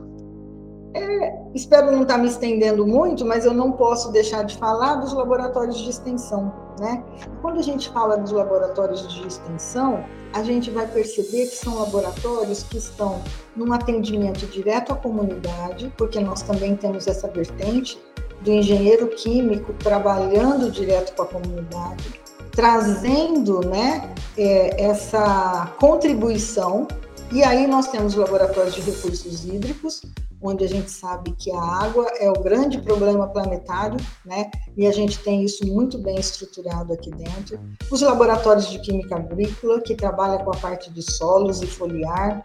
É, 0.92 1.42
espero 1.54 1.92
não 1.92 2.02
estar 2.02 2.18
me 2.18 2.26
estendendo 2.26 2.86
muito, 2.86 3.24
mas 3.24 3.44
eu 3.44 3.54
não 3.54 3.72
posso 3.72 4.10
deixar 4.10 4.44
de 4.44 4.56
falar 4.56 4.96
dos 4.96 5.12
laboratórios 5.12 5.78
de 5.78 5.90
extensão. 5.90 6.52
Né? 6.80 7.04
Quando 7.42 7.58
a 7.58 7.62
gente 7.62 7.90
fala 7.90 8.16
dos 8.16 8.32
laboratórios 8.32 9.06
de 9.06 9.26
extensão, 9.26 10.02
a 10.32 10.42
gente 10.42 10.70
vai 10.70 10.86
perceber 10.86 11.46
que 11.46 11.56
são 11.56 11.78
laboratórios 11.78 12.62
que 12.62 12.78
estão 12.78 13.22
num 13.54 13.70
atendimento 13.70 14.46
direto 14.46 14.92
à 14.92 14.96
comunidade, 14.96 15.92
porque 15.98 16.18
nós 16.20 16.40
também 16.40 16.74
temos 16.74 17.06
essa 17.06 17.28
vertente 17.28 18.00
do 18.40 18.50
engenheiro 18.50 19.08
químico 19.08 19.74
trabalhando 19.74 20.70
direto 20.70 21.14
com 21.14 21.22
a 21.22 21.26
comunidade 21.26 22.20
trazendo 22.50 23.60
né, 23.66 24.12
é, 24.36 24.84
essa 24.84 25.72
contribuição. 25.78 26.86
E 27.32 27.44
aí 27.44 27.64
nós 27.68 27.86
temos 27.86 28.16
laboratórios 28.16 28.74
de 28.74 28.80
recursos 28.80 29.44
hídricos, 29.44 30.02
onde 30.42 30.64
a 30.64 30.68
gente 30.68 30.90
sabe 30.90 31.32
que 31.38 31.52
a 31.52 31.62
água 31.62 32.06
é 32.18 32.28
o 32.28 32.42
grande 32.42 32.80
problema 32.82 33.28
planetário, 33.28 33.96
né? 34.26 34.50
E 34.76 34.84
a 34.84 34.90
gente 34.90 35.16
tem 35.20 35.44
isso 35.44 35.64
muito 35.64 35.96
bem 35.96 36.18
estruturado 36.18 36.92
aqui 36.92 37.08
dentro. 37.10 37.60
Os 37.88 38.00
laboratórios 38.00 38.68
de 38.68 38.80
química 38.80 39.14
agrícola, 39.14 39.80
que 39.80 39.94
trabalha 39.94 40.42
com 40.42 40.50
a 40.50 40.56
parte 40.56 40.90
de 40.90 41.02
solos 41.02 41.62
e 41.62 41.68
foliar. 41.68 42.42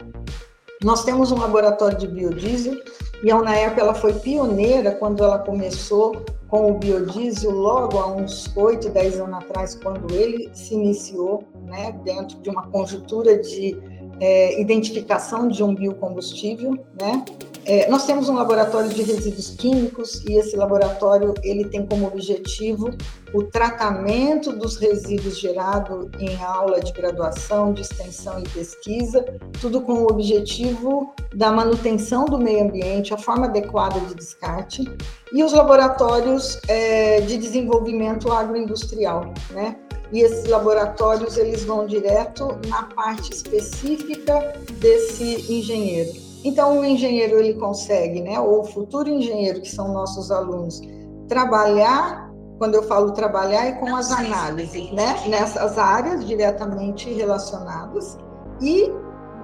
Nós 0.84 1.04
temos 1.04 1.32
um 1.32 1.38
laboratório 1.38 1.98
de 1.98 2.06
biodiesel, 2.06 2.76
e 3.24 3.30
a 3.30 3.36
UNAERP 3.36 3.80
ela 3.80 3.94
foi 3.94 4.12
pioneira 4.12 4.92
quando 4.92 5.24
ela 5.24 5.40
começou 5.40 6.24
com 6.48 6.70
o 6.70 6.74
biodiesel 6.78 7.50
logo 7.50 7.98
há 7.98 8.06
uns 8.06 8.54
8, 8.56 8.90
10 8.90 9.20
anos 9.20 9.38
atrás, 9.38 9.74
quando 9.74 10.14
ele 10.14 10.48
se 10.54 10.74
iniciou, 10.74 11.42
né, 11.64 11.90
dentro 12.04 12.38
de 12.40 12.50
uma 12.50 12.68
conjuntura 12.68 13.36
de 13.38 13.76
é, 14.20 14.60
identificação 14.60 15.48
de 15.48 15.62
um 15.62 15.74
biocombustível, 15.74 16.78
né? 17.00 17.24
É, 17.68 17.90
nós 17.90 18.06
temos 18.06 18.28
um 18.28 18.34
laboratório 18.34 18.88
de 18.90 19.02
resíduos 19.02 19.50
químicos 19.50 20.24
e 20.24 20.34
esse 20.34 20.54
laboratório 20.56 21.34
ele 21.42 21.64
tem 21.64 21.84
como 21.84 22.06
objetivo 22.06 22.90
o 23.34 23.42
tratamento 23.42 24.52
dos 24.52 24.76
resíduos 24.76 25.36
gerado 25.36 26.08
em 26.20 26.36
aula 26.36 26.80
de 26.80 26.92
graduação, 26.92 27.72
de 27.72 27.82
extensão 27.82 28.38
e 28.38 28.48
pesquisa, 28.50 29.24
tudo 29.60 29.80
com 29.80 29.94
o 29.94 30.04
objetivo 30.04 31.12
da 31.34 31.50
manutenção 31.50 32.24
do 32.24 32.38
meio 32.38 32.62
ambiente, 32.62 33.12
a 33.12 33.18
forma 33.18 33.46
adequada 33.46 33.98
de 33.98 34.14
descarte 34.14 34.84
e 35.32 35.42
os 35.42 35.52
laboratórios 35.52 36.60
é, 36.68 37.20
de 37.22 37.36
desenvolvimento 37.36 38.30
agroindustrial, 38.30 39.34
né? 39.50 39.76
E 40.12 40.20
esses 40.20 40.46
laboratórios 40.46 41.36
eles 41.36 41.64
vão 41.64 41.86
direto 41.86 42.48
na 42.68 42.84
parte 42.84 43.32
específica 43.32 44.54
desse 44.80 45.52
engenheiro. 45.52 46.12
Então 46.44 46.78
o 46.78 46.84
engenheiro 46.84 47.38
ele 47.38 47.54
consegue, 47.54 48.22
né, 48.22 48.38
ou 48.38 48.60
o 48.60 48.64
futuro 48.64 49.08
engenheiro 49.08 49.60
que 49.60 49.68
são 49.68 49.92
nossos 49.92 50.30
alunos, 50.30 50.80
trabalhar, 51.28 52.30
quando 52.58 52.74
eu 52.74 52.82
falo 52.84 53.12
trabalhar 53.12 53.66
é 53.66 53.72
com 53.72 53.94
as 53.96 54.12
análises, 54.12 54.92
né, 54.92 55.24
nessas 55.26 55.76
áreas 55.76 56.24
diretamente 56.26 57.12
relacionadas 57.12 58.16
e 58.60 58.90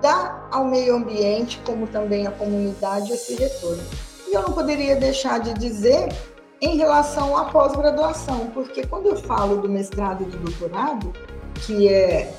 dar 0.00 0.48
ao 0.52 0.64
meio 0.64 0.96
ambiente, 0.96 1.60
como 1.66 1.86
também 1.86 2.26
à 2.26 2.30
comunidade 2.30 3.12
esse 3.12 3.34
retorno. 3.34 3.82
E 4.28 4.34
eu 4.34 4.42
não 4.42 4.52
poderia 4.52 4.96
deixar 4.96 5.40
de 5.40 5.52
dizer 5.54 6.08
em 6.62 6.76
relação 6.76 7.36
à 7.36 7.46
pós-graduação, 7.46 8.50
porque 8.54 8.86
quando 8.86 9.06
eu 9.06 9.16
falo 9.16 9.60
do 9.60 9.68
mestrado 9.68 10.22
e 10.22 10.26
do 10.26 10.38
doutorado, 10.38 11.12
que 11.66 11.88
é, 11.88 12.32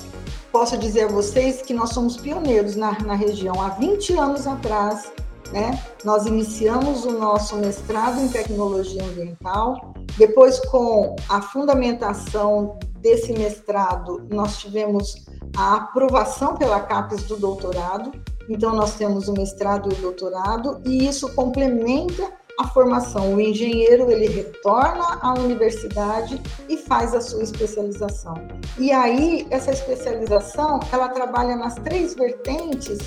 posso 0.50 0.78
dizer 0.78 1.04
a 1.04 1.08
vocês 1.08 1.60
que 1.60 1.74
nós 1.74 1.90
somos 1.90 2.16
pioneiros 2.16 2.74
na, 2.74 2.98
na 3.00 3.14
região. 3.14 3.60
Há 3.60 3.68
20 3.68 4.14
anos 4.14 4.46
atrás, 4.46 5.12
né, 5.52 5.78
nós 6.04 6.24
iniciamos 6.24 7.04
o 7.04 7.12
nosso 7.12 7.56
mestrado 7.56 8.18
em 8.18 8.28
tecnologia 8.28 9.04
ambiental. 9.04 9.92
Depois, 10.16 10.58
com 10.70 11.14
a 11.28 11.42
fundamentação 11.42 12.78
desse 13.00 13.30
mestrado, 13.34 14.26
nós 14.30 14.56
tivemos 14.56 15.26
a 15.54 15.74
aprovação 15.76 16.56
pela 16.56 16.80
CAPES 16.80 17.24
do 17.24 17.36
doutorado. 17.36 18.10
Então, 18.48 18.74
nós 18.74 18.94
temos 18.94 19.28
o 19.28 19.34
mestrado 19.34 19.90
e 19.90 19.94
o 19.98 20.00
doutorado, 20.00 20.80
e 20.86 21.06
isso 21.06 21.34
complementa 21.34 22.32
a 22.58 22.68
formação. 22.68 23.34
O 23.34 23.40
engenheiro 23.40 24.10
ele 24.10 24.28
retorna 24.28 25.18
à 25.20 25.34
universidade 25.34 26.40
e 26.68 26.76
faz 26.76 27.14
a 27.14 27.20
sua 27.20 27.42
especialização. 27.42 28.34
E 28.78 28.92
aí 28.92 29.46
essa 29.50 29.70
especialização 29.70 30.80
ela 30.92 31.08
trabalha 31.08 31.56
nas 31.56 31.74
três 31.76 32.14
vertentes 32.14 32.98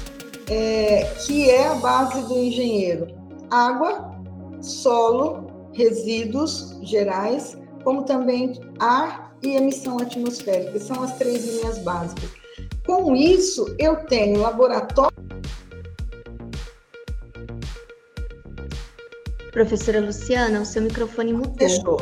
é, 0.50 1.04
que 1.26 1.50
é 1.50 1.68
a 1.68 1.76
base 1.76 2.22
do 2.24 2.38
engenheiro: 2.38 3.08
água, 3.50 4.12
solo, 4.62 5.70
resíduos 5.74 6.78
gerais, 6.82 7.58
como 7.84 8.04
também 8.04 8.60
ar 8.80 9.36
e 9.44 9.56
emissão 9.56 9.98
atmosférica. 10.00 10.80
São 10.80 11.04
as 11.04 11.18
três 11.18 11.46
linhas 11.46 11.80
básicas. 11.80 12.30
Com 12.86 13.16
isso, 13.16 13.76
eu 13.78 13.98
tenho 14.06 14.42
laboratório 14.42 15.18
Professora 19.58 20.00
Luciana, 20.00 20.62
o 20.62 20.66
seu 20.68 20.84
microfone 20.84 21.34
mutou. 21.34 21.58
Fechou. 21.58 22.00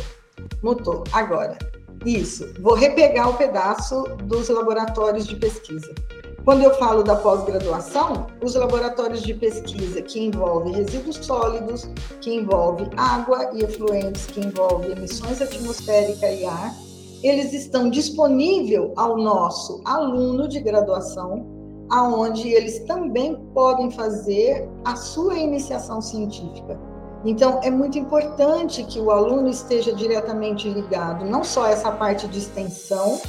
Mutou. 0.61 1.05
Agora. 1.13 1.57
Isso. 2.05 2.53
Vou 2.59 2.73
repegar 2.73 3.29
o 3.29 3.37
pedaço 3.37 4.03
dos 4.25 4.49
laboratórios 4.49 5.25
de 5.25 5.37
pesquisa. 5.37 5.95
Quando 6.43 6.63
eu 6.63 6.75
falo 6.75 7.01
da 7.01 7.15
pós-graduação, 7.15 8.27
os 8.43 8.55
laboratórios 8.55 9.21
de 9.21 9.33
pesquisa 9.33 10.01
que 10.01 10.19
envolvem 10.19 10.73
resíduos 10.73 11.15
sólidos, 11.15 11.89
que 12.19 12.35
envolve 12.35 12.89
água 12.97 13.49
e 13.53 13.63
efluentes, 13.63 14.25
que 14.25 14.41
envolve 14.41 14.91
emissões 14.91 15.41
atmosféricas 15.41 16.37
e 16.37 16.43
ar, 16.43 16.75
eles 17.23 17.53
estão 17.53 17.89
disponíveis 17.89 18.91
ao 18.97 19.15
nosso 19.15 19.81
aluno 19.85 20.45
de 20.49 20.59
graduação, 20.59 21.47
aonde 21.89 22.49
eles 22.49 22.79
também 22.79 23.37
podem 23.53 23.89
fazer 23.91 24.67
a 24.83 24.97
sua 24.97 25.37
iniciação 25.37 26.01
científica. 26.01 26.94
Então, 27.25 27.59
é 27.63 27.71
muito 27.71 27.97
importante 27.97 28.83
que 28.83 28.99
o 28.99 29.09
aluno 29.09 29.49
esteja 29.49 29.91
diretamente 29.91 30.69
ligado, 30.69 31.25
não 31.25 31.43
só 31.43 31.65
essa 31.65 31.91
parte 31.91 32.27
de 32.27 32.37
extensão, 32.37 33.19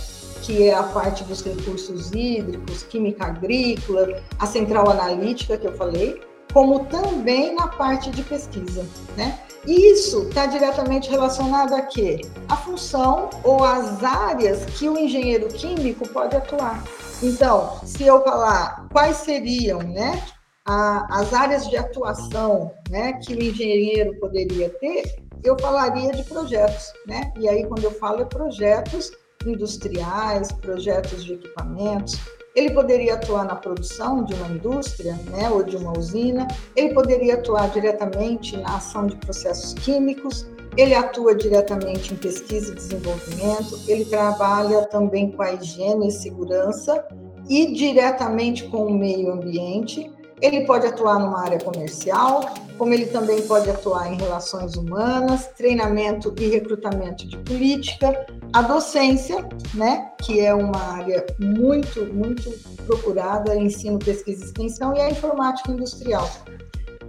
que 0.43 0.65
é 0.65 0.75
a 0.75 0.83
parte 0.83 1.25
dos 1.25 1.43
recursos 1.43 2.13
hídricos, 2.13 2.83
química 2.83 3.25
agrícola, 3.25 4.21
a 4.39 4.47
central 4.47 4.91
analítica 4.91 5.57
que 5.57 5.67
eu 5.67 5.75
falei, 5.77 6.21
como 6.53 6.85
também 6.85 7.55
na 7.55 7.69
parte 7.69 8.11
de 8.11 8.23
pesquisa, 8.23 8.85
né? 9.17 9.41
Isso 9.67 10.29
está 10.29 10.47
diretamente 10.47 11.11
relacionado 11.11 11.75
a 11.75 11.83
quê? 11.83 12.21
A 12.49 12.57
função 12.57 13.31
ou 13.43 13.65
as 13.65 14.05
áreas 14.05 14.65
que 14.67 14.89
o 14.89 14.97
engenheiro 14.97 15.49
químico 15.49 16.07
pode 16.09 16.37
atuar. 16.37 16.85
Então, 17.23 17.81
se 17.85 18.05
eu 18.05 18.23
falar 18.23 18.87
quais 18.93 19.17
seriam, 19.17 19.81
né, 19.81 20.23
a, 20.67 21.21
as 21.21 21.33
áreas 21.33 21.69
de 21.69 21.77
atuação, 21.77 22.73
né, 22.91 23.15
que 23.15 23.35
o 23.35 23.43
engenheiro 23.43 24.19
poderia 24.19 24.69
ter, 24.69 25.17
eu 25.45 25.57
falaria 25.59 26.11
de 26.13 26.25
projetos, 26.25 26.93
né? 27.07 27.33
E 27.39 27.49
aí 27.49 27.65
quando 27.67 27.85
eu 27.85 27.93
falo 27.93 28.23
é 28.23 28.25
projetos 28.25 29.13
industriais, 29.47 30.51
projetos 30.51 31.25
de 31.25 31.35
equipamentos, 31.35 32.19
ele 32.55 32.71
poderia 32.71 33.15
atuar 33.15 33.45
na 33.45 33.55
produção 33.55 34.25
de 34.25 34.35
uma 34.35 34.49
indústria, 34.49 35.13
né, 35.31 35.49
ou 35.51 35.63
de 35.63 35.77
uma 35.77 35.97
usina, 35.97 36.49
ele 36.75 36.95
poderia 36.95 37.35
atuar 37.35 37.69
diretamente 37.69 38.57
na 38.57 38.77
ação 38.77 39.07
de 39.07 39.15
processos 39.17 39.75
químicos, 39.75 40.47
ele 40.77 40.95
atua 40.95 41.35
diretamente 41.35 42.13
em 42.13 42.17
pesquisa 42.17 42.73
e 42.73 42.75
desenvolvimento, 42.75 43.79
ele 43.87 44.07
trabalha 44.07 44.87
também 44.87 45.31
com 45.31 45.43
a 45.43 45.53
higiene 45.53 46.09
e 46.09 46.11
segurança 46.11 47.07
e 47.49 47.73
diretamente 47.73 48.65
com 48.65 48.87
o 48.87 48.93
meio 48.93 49.33
ambiente. 49.33 50.11
Ele 50.41 50.67
pode 50.67 50.87
atuar 50.87 51.19
numa 51.19 51.41
área 51.41 51.59
comercial, 51.59 52.55
como 52.77 52.93
ele 52.93 53.07
também 53.07 53.41
pode 53.43 53.71
atuar 53.71 54.13
em 54.13 54.17
relações 54.17 54.75
humanas, 54.75 55.47
treinamento 55.57 56.35
e 56.39 56.49
recrutamento 56.49 57.27
de 57.27 57.39
política, 57.39 58.27
a 58.53 58.63
docência, 58.63 59.49
né, 59.75 60.11
que 60.21 60.41
é 60.41 60.55
uma 60.55 60.79
área 60.95 61.25
muito, 61.39 62.05
muito 62.13 62.51
procurada, 62.87 63.57
ensino, 63.57 63.99
pesquisa 63.99 64.45
e 64.45 64.47
extensão, 64.47 64.95
e 64.95 65.01
a 65.01 65.11
informática 65.11 65.73
industrial. 65.73 66.29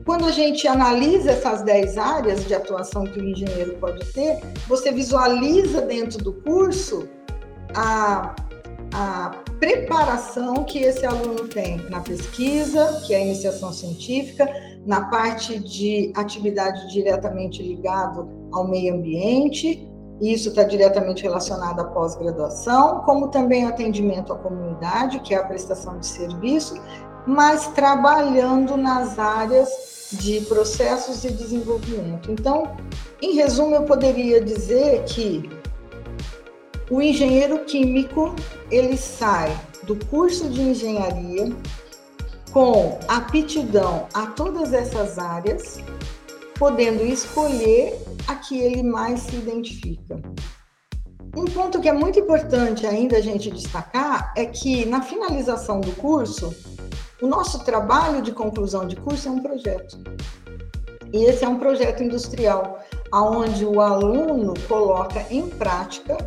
Quando 0.06 0.26
a 0.26 0.32
gente 0.32 0.66
analisa 0.66 1.32
essas 1.32 1.62
10 1.64 1.98
áreas 1.98 2.46
de 2.46 2.56
atuação 2.56 3.04
que 3.04 3.20
o 3.20 3.24
engenheiro 3.24 3.74
pode 3.74 4.06
ter, 4.14 4.40
você 4.66 4.90
visualiza 4.90 5.82
dentro 5.82 6.24
do 6.24 6.32
curso 6.32 7.10
a 7.76 8.34
a 8.94 9.32
preparação 9.60 10.64
que 10.64 10.80
esse 10.80 11.06
aluno 11.06 11.48
tem 11.48 11.78
na 11.90 12.00
pesquisa, 12.02 13.02
que 13.06 13.14
é 13.14 13.18
a 13.18 13.22
iniciação 13.22 13.74
científica, 13.74 14.48
na 14.86 15.10
parte 15.10 15.60
de 15.60 16.12
atividade 16.16 16.92
diretamente 16.92 17.62
ligado 17.62 18.30
ao 18.52 18.68
meio 18.68 18.96
ambiente, 18.96 19.88
isso 20.22 20.50
está 20.50 20.64
diretamente 20.64 21.24
relacionado 21.24 21.80
à 21.80 21.84
pós-graduação, 21.84 23.02
como 23.02 23.28
também 23.28 23.66
atendimento 23.66 24.34
à 24.34 24.38
comunidade, 24.38 25.20
que 25.20 25.34
é 25.34 25.38
a 25.38 25.44
prestação 25.44 26.00
de 26.00 26.08
serviço, 26.08 26.82
mas 27.28 27.68
trabalhando 27.68 28.76
nas 28.78 29.20
áreas 29.20 29.70
de 30.12 30.42
processos 30.42 31.24
e 31.24 31.32
desenvolvimento. 31.32 32.32
Então, 32.32 32.76
em 33.22 33.36
resumo, 33.36 33.76
eu 33.76 33.84
poderia 33.84 34.42
dizer 34.42 35.04
que 35.04 35.50
o 36.90 37.02
engenheiro 37.02 37.66
químico, 37.66 38.34
ele 38.72 38.98
sai 38.98 39.56
do 39.84 39.96
curso 40.08 40.50
de 40.50 40.62
engenharia 40.62 41.54
com 42.52 42.98
aptidão 43.08 44.08
a 44.14 44.28
todas 44.28 44.74
essas 44.74 45.20
áreas, 45.20 45.80
podendo 46.58 47.04
escolher 47.06 47.98
a 48.28 48.36
que 48.36 48.58
ele 48.58 48.84
mais 48.84 49.22
se 49.22 49.36
identifica. 49.36 50.20
Um 51.36 51.46
ponto 51.46 51.80
que 51.80 51.90
é 51.90 51.94
muito 51.94 52.20
importante 52.20 52.88
ainda 52.88 53.18
a 53.18 53.22
gente 53.22 53.52
destacar 53.52 54.34
é 54.36 54.46
que 54.46 54.86
na 54.86 55.02
finalização 55.02 55.80
do 55.80 55.92
curso, 55.92 56.56
o 57.22 57.28
nosso 57.28 57.64
trabalho 57.64 58.22
de 58.22 58.32
conclusão 58.32 58.88
de 58.88 58.96
curso 58.96 59.28
é 59.28 59.32
um 59.32 59.42
projeto. 59.42 60.00
E 61.14 61.26
esse 61.26 61.44
é 61.44 61.48
um 61.48 61.60
projeto 61.60 62.02
industrial, 62.02 62.80
onde 63.14 63.64
o 63.66 63.80
aluno 63.80 64.54
coloca 64.68 65.26
em 65.30 65.48
prática 65.48 66.18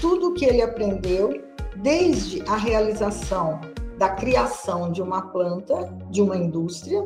tudo 0.00 0.28
o 0.28 0.34
que 0.34 0.44
ele 0.44 0.62
aprendeu, 0.62 1.42
desde 1.76 2.42
a 2.46 2.56
realização 2.56 3.60
da 3.98 4.08
criação 4.10 4.90
de 4.92 5.02
uma 5.02 5.22
planta, 5.22 5.92
de 6.10 6.22
uma 6.22 6.36
indústria, 6.36 7.04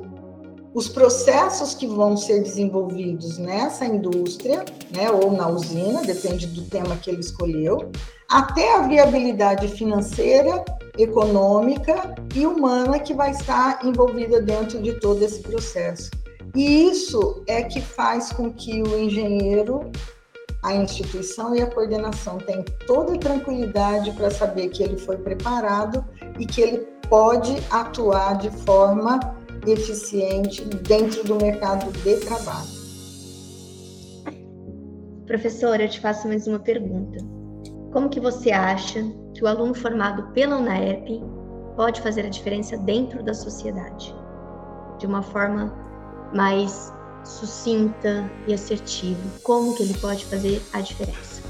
os 0.75 0.89
processos 0.89 1.75
que 1.75 1.87
vão 1.87 2.17
ser 2.17 2.43
desenvolvidos 2.43 3.37
nessa 3.37 3.85
indústria, 3.85 4.65
né, 4.91 5.11
ou 5.11 5.31
na 5.31 5.49
usina, 5.49 6.03
depende 6.03 6.47
do 6.47 6.63
tema 6.63 6.97
que 6.97 7.11
ele 7.11 7.21
escolheu, 7.21 7.91
até 8.31 8.77
a 8.77 8.83
viabilidade 8.83 9.69
financeira, 9.69 10.65
econômica 10.97 12.15
e 12.35 12.47
humana 12.47 12.99
que 12.99 13.13
vai 13.13 13.31
estar 13.33 13.85
envolvida 13.85 14.41
dentro 14.41 14.81
de 14.81 14.95
todo 14.95 15.23
esse 15.23 15.41
processo. 15.41 16.11
E 16.55 16.89
isso 16.89 17.43
é 17.47 17.63
que 17.63 17.81
faz 17.81 18.33
com 18.33 18.51
que 18.51 18.83
o 18.83 18.99
engenheiro 18.99 19.91
a 20.63 20.75
instituição 20.75 21.55
e 21.57 21.61
a 21.61 21.67
coordenação 21.67 22.39
têm 22.39 22.65
toda 22.87 23.15
a 23.15 23.19
tranquilidade 23.19 24.13
para 24.13 24.31
saber 24.31 24.69
que 24.69 24.83
ele 24.83 24.97
foi 24.97 25.17
preparado 25.17 26.05
e 26.39 26.47
que 26.47 26.61
ele 26.61 26.79
pode 27.09 27.57
atuar 27.71 28.39
de 28.39 28.51
forma 28.51 29.19
eficiente 29.67 30.65
dentro 30.65 31.25
do 31.25 31.37
mercado 31.37 31.91
de 31.93 32.17
trabalho. 32.17 32.83
Professora, 35.27 35.85
eu 35.85 35.89
te 35.89 36.01
faço 36.01 36.29
mais 36.29 36.47
uma 36.47 36.59
pergunta. 36.59 37.19
Como 37.93 38.09
que 38.09 38.21
você 38.21 38.51
acha 38.53 39.03
que 39.35 39.45
o 39.45 39.47
aluno 39.47 39.75
formado 39.75 40.33
pela 40.33 40.57
UNAEP 40.57 41.23
pode 41.77 42.01
fazer 42.01 42.27
a 42.27 42.29
diferença 42.29 42.77
dentro 42.79 43.23
da 43.23 43.35
sociedade? 43.35 44.15
De 44.99 45.07
uma 45.07 45.23
forma 45.23 45.73
mais 46.35 46.93
sucinta 47.25 48.31
e 48.47 48.55
assertiva. 48.55 49.21
Como 49.43 49.75
que 49.75 49.83
ele 49.83 49.95
pode 49.95 50.25
fazer 50.25 50.63
a 50.73 50.81
diferença? 50.81 51.43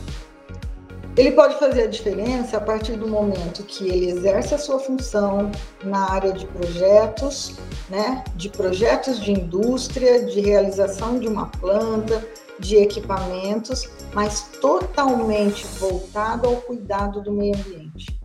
Ele 1.14 1.32
pode 1.32 1.58
fazer 1.58 1.82
a 1.82 1.86
diferença 1.86 2.56
a 2.56 2.60
partir 2.60 2.96
do 2.96 3.06
momento 3.06 3.62
que 3.64 3.86
ele 3.86 4.10
exerce 4.10 4.54
a 4.54 4.58
sua 4.58 4.78
função 4.78 5.52
na 5.84 6.10
área 6.10 6.32
de 6.32 6.46
projetos, 6.46 7.56
né, 7.90 8.24
de 8.34 8.48
projetos 8.48 9.20
de 9.20 9.30
indústria, 9.30 10.24
de 10.24 10.40
realização 10.40 11.18
de 11.18 11.28
uma 11.28 11.48
planta, 11.48 12.26
de 12.58 12.76
equipamentos, 12.76 13.90
mas 14.14 14.48
totalmente 14.60 15.66
voltado 15.78 16.48
ao 16.48 16.56
cuidado 16.56 17.20
do 17.20 17.30
meio 17.30 17.56
ambiente. 17.56 18.18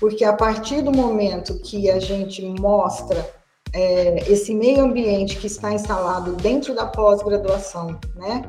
Porque 0.00 0.24
a 0.24 0.32
partir 0.32 0.82
do 0.82 0.90
momento 0.90 1.60
que 1.60 1.88
a 1.88 2.00
gente 2.00 2.42
mostra 2.42 3.32
é, 3.74 4.30
esse 4.30 4.54
meio 4.54 4.84
ambiente 4.84 5.36
que 5.36 5.48
está 5.48 5.72
instalado 5.72 6.32
dentro 6.36 6.74
da 6.74 6.86
pós-graduação, 6.86 7.98
né? 8.14 8.42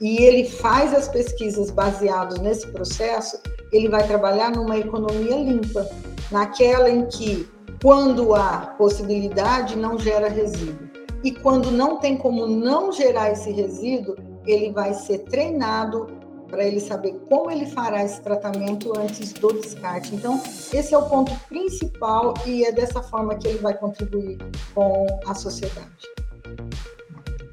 E 0.00 0.16
ele 0.22 0.48
faz 0.48 0.94
as 0.94 1.06
pesquisas 1.06 1.70
baseadas 1.70 2.40
nesse 2.40 2.66
processo, 2.68 3.38
ele 3.70 3.88
vai 3.88 4.06
trabalhar 4.06 4.50
numa 4.50 4.78
economia 4.78 5.36
limpa, 5.36 5.86
naquela 6.30 6.88
em 6.88 7.04
que, 7.04 7.46
quando 7.82 8.34
há 8.34 8.74
possibilidade, 8.78 9.76
não 9.76 9.98
gera 9.98 10.28
resíduo. 10.28 10.88
E 11.22 11.30
quando 11.30 11.70
não 11.70 11.98
tem 11.98 12.16
como 12.16 12.46
não 12.46 12.90
gerar 12.90 13.30
esse 13.30 13.50
resíduo, 13.50 14.16
ele 14.46 14.72
vai 14.72 14.94
ser 14.94 15.18
treinado 15.24 16.06
para 16.50 16.64
ele 16.64 16.80
saber 16.80 17.12
como 17.28 17.50
ele 17.50 17.66
fará 17.66 18.04
esse 18.04 18.20
tratamento 18.20 18.92
antes 18.98 19.32
do 19.32 19.52
descarte. 19.52 20.14
Então, 20.14 20.42
esse 20.72 20.92
é 20.92 20.98
o 20.98 21.08
ponto 21.08 21.32
principal 21.48 22.34
e 22.44 22.64
é 22.64 22.72
dessa 22.72 23.02
forma 23.02 23.36
que 23.36 23.48
ele 23.48 23.58
vai 23.58 23.74
contribuir 23.74 24.38
com 24.74 25.06
a 25.26 25.34
sociedade. 25.34 26.08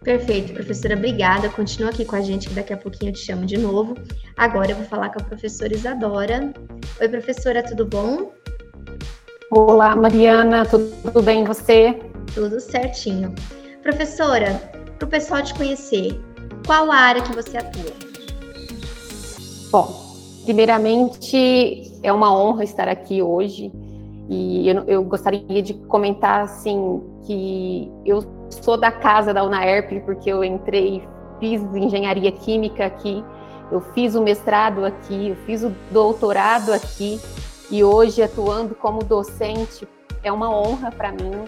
Perfeito, 0.03 0.53
professora, 0.53 0.95
obrigada. 0.95 1.49
Continua 1.49 1.89
aqui 1.89 2.05
com 2.05 2.15
a 2.15 2.21
gente, 2.21 2.47
que 2.47 2.55
daqui 2.55 2.73
a 2.73 2.77
pouquinho 2.77 3.10
eu 3.10 3.13
te 3.13 3.19
chamo 3.19 3.45
de 3.45 3.57
novo. 3.57 3.93
Agora 4.38 4.71
eu 4.71 4.77
vou 4.77 4.86
falar 4.86 5.10
com 5.10 5.21
a 5.21 5.23
professora 5.23 5.73
Isadora. 5.73 6.53
Oi, 6.99 7.10
professora, 7.10 7.62
tudo 7.62 7.86
bom? 7.86 8.31
Olá, 9.51 9.95
Mariana, 9.95 10.65
tudo 10.65 11.21
bem 11.21 11.43
você? 11.43 11.99
Tudo 12.33 12.60
certinho. 12.60 13.36
Professora, 13.83 14.53
para 14.97 15.05
o 15.05 15.10
pessoal 15.10 15.43
te 15.43 15.53
conhecer, 15.53 16.19
qual 16.65 16.91
a 16.91 16.95
área 16.95 17.21
que 17.21 17.36
você 17.36 17.57
atua? 17.57 18.07
Bom, 19.69 19.93
primeiramente 20.45 21.91
é 22.01 22.12
uma 22.13 22.34
honra 22.34 22.63
estar 22.63 22.88
aqui 22.88 23.21
hoje 23.21 23.71
E 24.30 24.69
eu, 24.69 24.84
eu, 24.84 25.03
gostaria 25.03 25.62
de 25.62 25.73
comentar 25.73 26.41
assim 26.41 27.01
que 27.25 27.91
eu 28.06 28.23
sou 28.49 28.77
da 28.77 28.91
casa 28.91 29.34
da 29.34 29.43
UNAERP 29.43 30.01
porque 30.06 30.30
eu 30.30 30.43
entrei, 30.43 31.06
fiz 31.39 31.62
engenharia 31.75 32.32
química 32.32 32.86
aqui, 32.86 33.23
eu 33.71 33.82
fiz 33.93 34.15
o 34.15 34.21
mestrado 34.21 34.86
aqui, 34.86 35.30
eu 35.30 35.36
fiz 35.45 35.63
o 35.63 35.73
doutorado 35.91 36.73
aqui 36.73 37.19
e 37.69 37.84
hoje 37.84 38.21
atuando 38.21 38.73
como 38.73 39.03
docente 39.03 39.88
é 40.23 40.32
uma 40.32 40.49
honra 40.49 40.91
para 40.91 41.12
mim. 41.12 41.43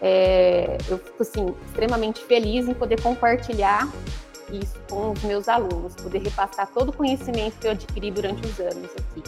É, 0.00 0.76
eu 0.88 0.98
fico 0.98 1.22
assim 1.22 1.46
extremamente 1.66 2.20
feliz 2.24 2.68
em 2.68 2.74
poder 2.74 3.00
compartilhar 3.00 3.88
isso 4.52 4.74
com 4.88 5.12
os 5.12 5.22
meus 5.22 5.48
alunos, 5.48 5.94
poder 5.94 6.22
repassar 6.22 6.68
todo 6.72 6.90
o 6.90 6.92
conhecimento 6.92 7.58
que 7.58 7.66
eu 7.66 7.72
adquiri 7.72 8.10
durante 8.10 8.46
os 8.46 8.60
anos 8.60 8.90
aqui. 8.92 9.22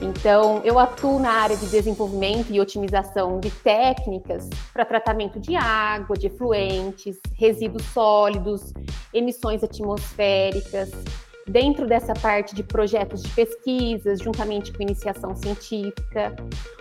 Então, 0.00 0.60
eu 0.64 0.78
atuo 0.78 1.18
na 1.18 1.30
área 1.30 1.56
de 1.56 1.66
desenvolvimento 1.66 2.52
e 2.52 2.60
otimização 2.60 3.40
de 3.40 3.50
técnicas 3.50 4.48
para 4.72 4.84
tratamento 4.84 5.40
de 5.40 5.56
água, 5.56 6.16
de 6.16 6.28
efluentes, 6.28 7.18
resíduos 7.34 7.84
sólidos, 7.86 8.72
emissões 9.12 9.64
atmosféricas. 9.64 10.90
Dentro 11.48 11.86
dessa 11.86 12.12
parte 12.12 12.54
de 12.54 12.62
projetos 12.62 13.22
de 13.22 13.30
pesquisas, 13.30 14.20
juntamente 14.20 14.70
com 14.70 14.82
iniciação 14.82 15.34
científica, 15.34 16.36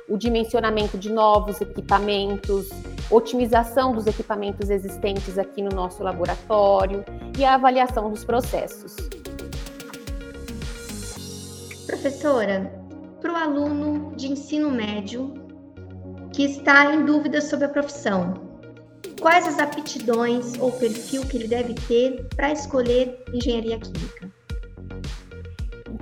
o 0.09 0.17
dimensionamento 0.17 0.97
de 0.97 1.09
novos 1.09 1.61
equipamentos, 1.61 2.69
otimização 3.09 3.93
dos 3.93 4.05
equipamentos 4.07 4.69
existentes 4.69 5.37
aqui 5.37 5.61
no 5.61 5.69
nosso 5.69 6.03
laboratório 6.03 7.05
e 7.37 7.45
a 7.45 7.53
avaliação 7.53 8.09
dos 8.09 8.25
processos. 8.25 8.93
Professora, 11.85 12.69
para 13.21 13.31
o 13.31 13.35
aluno 13.37 14.13
de 14.17 14.27
ensino 14.27 14.69
médio 14.69 15.33
que 16.33 16.43
está 16.43 16.93
em 16.93 17.05
dúvida 17.05 17.39
sobre 17.39 17.67
a 17.67 17.69
profissão, 17.69 18.33
quais 19.21 19.47
as 19.47 19.59
aptidões 19.59 20.59
ou 20.59 20.73
perfil 20.73 21.25
que 21.25 21.37
ele 21.37 21.47
deve 21.47 21.73
ter 21.73 22.27
para 22.35 22.51
escolher 22.51 23.23
engenharia 23.33 23.79
química? 23.79 24.26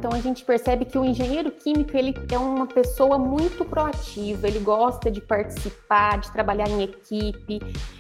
Então 0.05 0.15
a 0.15 0.21
gente 0.21 0.45
percebe 0.45 0.85
que 0.85 0.99
o 0.99 1.03
engenheiro 1.03 1.49
químico 1.49 1.97
ele 1.97 2.13
é 2.31 2.37
uma 2.37 2.67
pessoa 2.67 3.17
muito 3.17 3.65
proativa, 3.65 4.47
ele 4.47 4.59
gosta 4.59 5.09
de 5.09 5.19
participar, 5.19 6.19
de 6.19 6.31
trabalhar 6.31 6.69
em 6.69 6.83
equipe, 6.83 7.57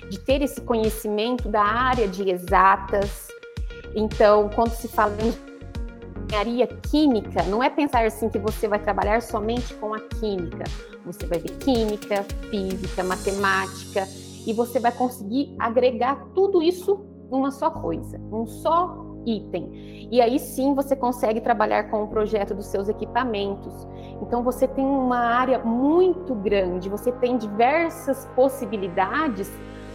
de 0.07 0.19
ter 0.19 0.43
esse 0.43 0.61
conhecimento 0.61 1.49
da 1.49 1.63
área 1.63 2.07
de 2.07 2.29
exatas. 2.29 3.27
Então, 3.95 4.51
quando 4.53 4.69
se 4.69 4.87
fala 4.87 5.17
em 5.19 5.33
engenharia 6.25 6.67
química, 6.67 7.41
não 7.45 7.63
é 7.63 7.71
pensar 7.71 8.05
assim 8.05 8.29
que 8.29 8.37
você 8.37 8.67
vai 8.67 8.77
trabalhar 8.77 9.23
somente 9.23 9.73
com 9.73 9.95
a 9.95 9.99
química. 9.99 10.65
Você 11.07 11.25
vai 11.25 11.39
ver 11.39 11.57
química, 11.57 12.21
física, 12.51 13.03
matemática 13.03 14.07
e 14.45 14.53
você 14.53 14.79
vai 14.79 14.91
conseguir 14.91 15.55
agregar 15.57 16.23
tudo 16.35 16.61
isso 16.61 17.03
numa 17.31 17.49
só 17.49 17.71
coisa, 17.71 18.19
um 18.31 18.45
só 18.45 19.04
item. 19.25 20.07
E 20.11 20.21
aí 20.21 20.39
sim 20.39 20.73
você 20.73 20.95
consegue 20.95 21.41
trabalhar 21.41 21.89
com 21.89 22.03
o 22.03 22.07
projeto 22.07 22.53
dos 22.53 22.67
seus 22.67 22.87
equipamentos. 22.87 23.73
Então 24.21 24.43
você 24.43 24.67
tem 24.67 24.85
uma 24.85 25.19
área 25.19 25.59
muito 25.59 26.33
grande, 26.35 26.89
você 26.89 27.11
tem 27.11 27.37
diversas 27.37 28.25
possibilidades 28.35 29.49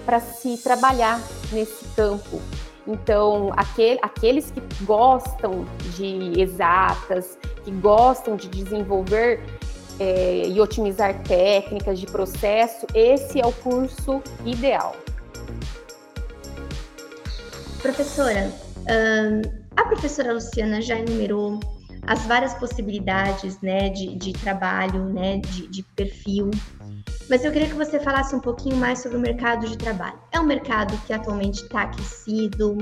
para 0.04 0.20
se 0.20 0.58
trabalhar 0.58 1.20
nesse 1.52 1.84
campo. 1.94 2.40
Então, 2.86 3.52
aquel, 3.56 3.98
aqueles 4.02 4.50
que 4.50 4.60
gostam 4.84 5.64
de 5.96 6.40
exatas, 6.40 7.38
que 7.62 7.70
gostam 7.70 8.36
de 8.36 8.48
desenvolver 8.48 9.40
é, 10.00 10.48
e 10.48 10.60
otimizar 10.60 11.22
técnicas 11.22 12.00
de 12.00 12.06
processo, 12.06 12.86
esse 12.94 13.40
é 13.40 13.46
o 13.46 13.52
curso 13.52 14.22
ideal. 14.44 14.96
Professora, 17.80 18.50
a 19.76 19.84
professora 19.84 20.32
Luciana 20.32 20.80
já 20.80 20.98
enumerou 20.98 21.60
as 22.06 22.24
várias 22.26 22.54
possibilidades 22.54 23.60
né, 23.60 23.90
de, 23.90 24.16
de 24.16 24.32
trabalho, 24.32 25.04
né, 25.04 25.38
de, 25.38 25.68
de 25.68 25.82
perfil, 25.94 26.50
mas 27.30 27.44
eu 27.44 27.52
queria 27.52 27.68
que 27.68 27.74
você 27.74 28.00
falasse 28.00 28.34
um 28.34 28.40
pouquinho 28.40 28.74
mais 28.76 28.98
sobre 28.98 29.16
o 29.16 29.20
mercado 29.20 29.64
de 29.64 29.78
trabalho. 29.78 30.18
É 30.32 30.40
um 30.40 30.44
mercado 30.44 31.00
que 31.06 31.12
atualmente 31.12 31.62
está 31.62 31.82
aquecido. 31.82 32.76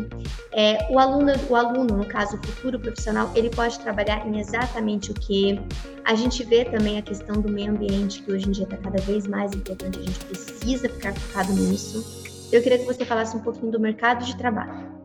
É, 0.52 0.90
o, 0.90 0.98
aluno, 0.98 1.32
o 1.50 1.54
aluno, 1.54 1.98
no 1.98 2.06
caso, 2.06 2.36
o 2.36 2.46
futuro 2.46 2.80
profissional, 2.80 3.30
ele 3.34 3.50
pode 3.50 3.78
trabalhar 3.80 4.26
em 4.26 4.40
exatamente 4.40 5.10
o 5.10 5.14
que. 5.14 5.60
A 6.02 6.14
gente 6.14 6.42
vê 6.44 6.64
também 6.64 6.96
a 6.96 7.02
questão 7.02 7.42
do 7.42 7.50
meio 7.50 7.72
ambiente, 7.72 8.22
que 8.22 8.32
hoje 8.32 8.48
em 8.48 8.52
dia 8.52 8.64
está 8.64 8.78
cada 8.78 8.98
vez 9.02 9.26
mais 9.26 9.52
importante, 9.52 9.98
a 9.98 10.02
gente 10.02 10.24
precisa 10.24 10.88
ficar 10.88 11.12
focado 11.12 11.52
nisso. 11.52 12.02
Eu 12.50 12.62
queria 12.62 12.78
que 12.78 12.86
você 12.86 13.04
falasse 13.04 13.36
um 13.36 13.40
pouquinho 13.40 13.70
do 13.70 13.78
mercado 13.78 14.24
de 14.24 14.34
trabalho 14.38 14.97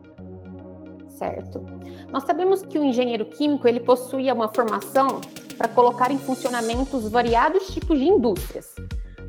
certo? 1.24 1.64
Nós 2.10 2.24
sabemos 2.24 2.62
que 2.62 2.78
o 2.78 2.84
engenheiro 2.84 3.24
químico 3.24 3.66
ele 3.66 3.80
possuía 3.80 4.34
uma 4.34 4.48
formação 4.48 5.20
para 5.56 5.68
colocar 5.68 6.10
em 6.10 6.18
funcionamento 6.18 6.96
os 6.96 7.08
variados 7.08 7.68
tipos 7.68 7.98
de 7.98 8.04
indústrias, 8.04 8.74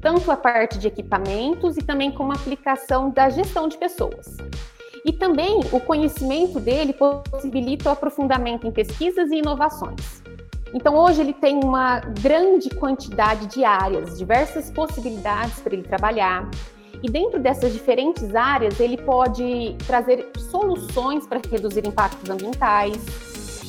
tanto 0.01 0.29
a 0.29 0.35
parte 0.35 0.77
de 0.77 0.87
equipamentos 0.87 1.77
e 1.77 1.81
também 1.81 2.11
como 2.11 2.31
a 2.31 2.35
aplicação 2.35 3.09
da 3.09 3.29
gestão 3.29 3.67
de 3.67 3.77
pessoas. 3.77 4.35
E 5.05 5.13
também 5.13 5.59
o 5.71 5.79
conhecimento 5.79 6.59
dele 6.59 6.91
possibilita 6.93 7.89
o 7.89 7.93
aprofundamento 7.93 8.65
em 8.67 8.71
pesquisas 8.71 9.31
e 9.31 9.37
inovações. 9.37 10.23
Então, 10.73 10.97
hoje 10.97 11.21
ele 11.21 11.31
tem 11.31 11.63
uma 11.63 11.99
grande 11.99 12.69
quantidade 12.71 13.45
de 13.45 13.63
áreas, 13.63 14.17
diversas 14.17 14.69
possibilidades 14.71 15.59
para 15.59 15.73
ele 15.73 15.83
trabalhar, 15.83 16.49
e 17.03 17.09
dentro 17.09 17.39
dessas 17.39 17.73
diferentes 17.73 18.35
áreas, 18.35 18.79
ele 18.79 18.97
pode 18.97 19.75
trazer 19.85 20.29
soluções 20.37 21.27
para 21.27 21.39
reduzir 21.49 21.87
impactos 21.87 22.29
ambientais, 22.29 22.97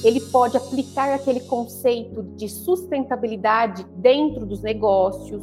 ele 0.05 0.21
pode 0.21 0.57
aplicar 0.57 1.15
aquele 1.15 1.41
conceito 1.41 2.23
de 2.37 2.49
sustentabilidade 2.49 3.85
dentro 3.97 4.47
dos 4.47 4.63
negócios, 4.63 5.43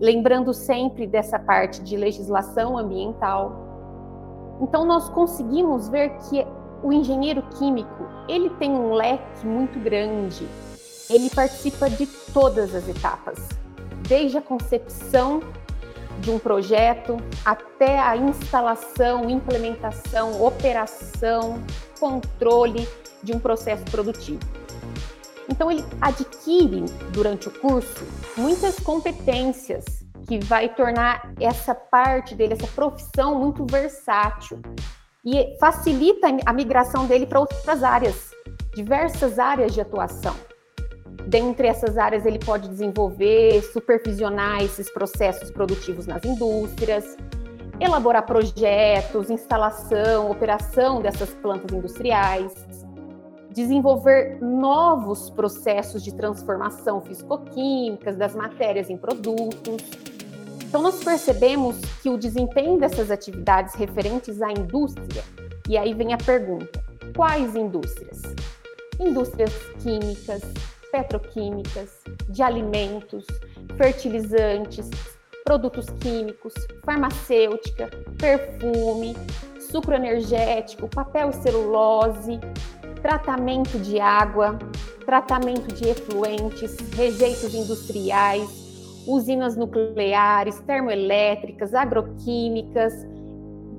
lembrando 0.00 0.54
sempre 0.54 1.06
dessa 1.06 1.38
parte 1.38 1.82
de 1.82 1.96
legislação 1.96 2.78
ambiental. 2.78 4.58
Então 4.62 4.84
nós 4.84 5.08
conseguimos 5.10 5.88
ver 5.88 6.16
que 6.28 6.46
o 6.82 6.92
engenheiro 6.92 7.42
químico, 7.58 8.06
ele 8.28 8.48
tem 8.50 8.70
um 8.70 8.92
leque 8.92 9.46
muito 9.46 9.78
grande. 9.78 10.46
Ele 11.10 11.28
participa 11.28 11.90
de 11.90 12.06
todas 12.32 12.74
as 12.74 12.88
etapas, 12.88 13.38
desde 14.08 14.38
a 14.38 14.42
concepção 14.42 15.40
de 16.20 16.30
um 16.30 16.38
projeto 16.38 17.16
até 17.44 17.98
a 17.98 18.16
instalação, 18.16 19.28
implementação, 19.28 20.42
operação, 20.42 21.62
controle 21.98 22.86
de 23.22 23.32
um 23.32 23.38
processo 23.38 23.84
produtivo. 23.84 24.40
Então 25.48 25.70
ele 25.70 25.84
adquire 26.00 26.84
durante 27.12 27.48
o 27.48 27.50
curso 27.50 28.06
muitas 28.36 28.78
competências 28.78 29.84
que 30.28 30.38
vai 30.38 30.68
tornar 30.68 31.32
essa 31.40 31.74
parte 31.74 32.34
dele, 32.34 32.52
essa 32.52 32.68
profissão 32.68 33.34
muito 33.34 33.66
versátil 33.68 34.60
e 35.24 35.56
facilita 35.58 36.28
a 36.46 36.52
migração 36.52 37.06
dele 37.06 37.26
para 37.26 37.40
outras 37.40 37.82
áreas, 37.82 38.30
diversas 38.74 39.38
áreas 39.38 39.74
de 39.74 39.80
atuação. 39.80 40.34
Dentre 41.30 41.68
essas 41.68 41.96
áreas, 41.96 42.26
ele 42.26 42.40
pode 42.40 42.68
desenvolver, 42.68 43.62
supervisionar 43.72 44.64
esses 44.64 44.90
processos 44.90 45.48
produtivos 45.48 46.04
nas 46.04 46.24
indústrias, 46.24 47.16
elaborar 47.78 48.26
projetos, 48.26 49.30
instalação, 49.30 50.28
operação 50.28 51.00
dessas 51.00 51.32
plantas 51.34 51.72
industriais, 51.72 52.52
desenvolver 53.48 54.42
novos 54.42 55.30
processos 55.30 56.02
de 56.02 56.12
transformação 56.12 57.00
fisicoquímicas 57.00 58.16
das 58.16 58.34
matérias 58.34 58.90
em 58.90 58.96
produtos. 58.96 59.76
Então, 60.64 60.82
nós 60.82 61.04
percebemos 61.04 61.80
que 62.02 62.10
o 62.10 62.18
desempenho 62.18 62.76
dessas 62.76 63.08
atividades 63.08 63.76
referentes 63.76 64.42
à 64.42 64.50
indústria, 64.50 65.22
e 65.68 65.78
aí 65.78 65.94
vem 65.94 66.12
a 66.12 66.18
pergunta: 66.18 66.82
quais 67.14 67.54
indústrias? 67.54 68.20
Indústrias 68.98 69.52
químicas, 69.80 70.42
petroquímicas, 70.90 72.02
de 72.28 72.42
alimentos, 72.42 73.26
fertilizantes, 73.76 74.90
produtos 75.44 75.86
químicos, 76.00 76.54
farmacêutica, 76.84 77.90
perfume, 78.18 79.16
sucro 79.70 79.94
energético, 79.94 80.88
papel 80.88 81.30
e 81.30 81.32
celulose, 81.34 82.38
tratamento 83.02 83.78
de 83.78 83.98
água, 83.98 84.58
tratamento 85.04 85.74
de 85.74 85.88
efluentes, 85.88 86.76
rejeitos 86.94 87.54
industriais, 87.54 88.48
usinas 89.06 89.56
nucleares, 89.56 90.60
termoelétricas, 90.60 91.74
agroquímicas, 91.74 92.92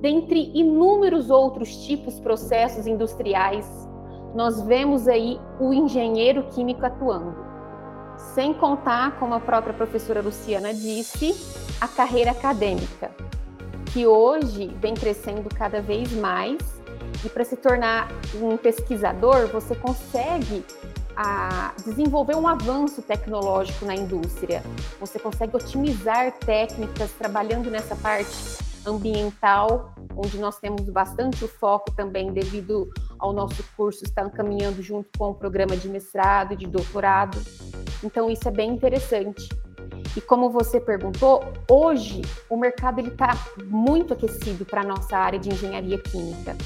dentre 0.00 0.50
inúmeros 0.52 1.30
outros 1.30 1.74
tipos 1.86 2.18
processos 2.20 2.86
industriais 2.86 3.81
nós 4.34 4.60
vemos 4.62 5.06
aí 5.08 5.38
o 5.60 5.72
engenheiro 5.72 6.44
químico 6.50 6.84
atuando. 6.84 7.34
Sem 8.34 8.54
contar, 8.54 9.18
como 9.18 9.34
a 9.34 9.40
própria 9.40 9.74
professora 9.74 10.22
Luciana 10.22 10.72
disse, 10.72 11.34
a 11.80 11.88
carreira 11.88 12.30
acadêmica, 12.30 13.10
que 13.92 14.06
hoje 14.06 14.68
vem 14.80 14.94
crescendo 14.94 15.48
cada 15.54 15.80
vez 15.80 16.12
mais. 16.12 16.58
E 17.24 17.28
para 17.28 17.44
se 17.44 17.56
tornar 17.56 18.08
um 18.40 18.56
pesquisador, 18.56 19.48
você 19.48 19.74
consegue 19.74 20.64
a 21.14 21.74
desenvolver 21.84 22.34
um 22.36 22.48
avanço 22.48 23.02
tecnológico 23.02 23.84
na 23.84 23.94
indústria. 23.94 24.62
Você 24.98 25.18
consegue 25.18 25.54
otimizar 25.56 26.32
técnicas 26.38 27.12
trabalhando 27.12 27.70
nessa 27.70 27.94
parte 27.96 28.58
ambiental, 28.86 29.94
onde 30.16 30.38
nós 30.38 30.58
temos 30.58 30.82
bastante 30.88 31.44
o 31.44 31.48
foco 31.48 31.90
também 31.92 32.32
devido 32.32 32.90
ao 33.22 33.32
nosso 33.32 33.64
curso 33.76 34.02
estar 34.04 34.28
caminhando 34.30 34.82
junto 34.82 35.08
com 35.16 35.30
o 35.30 35.34
programa 35.34 35.76
de 35.76 35.88
mestrado 35.88 36.54
e 36.54 36.56
de 36.56 36.66
doutorado. 36.66 37.38
Então 38.02 38.28
isso 38.28 38.48
é 38.48 38.50
bem 38.50 38.70
interessante. 38.70 39.48
E 40.16 40.20
como 40.20 40.50
você 40.50 40.80
perguntou, 40.80 41.44
hoje 41.70 42.22
o 42.50 42.56
mercado 42.56 42.98
ele 42.98 43.10
está 43.10 43.30
muito 43.64 44.12
aquecido 44.12 44.64
para 44.64 44.80
a 44.80 44.84
nossa 44.84 45.16
área 45.16 45.38
de 45.38 45.48
engenharia 45.48 45.98
química. 45.98 46.56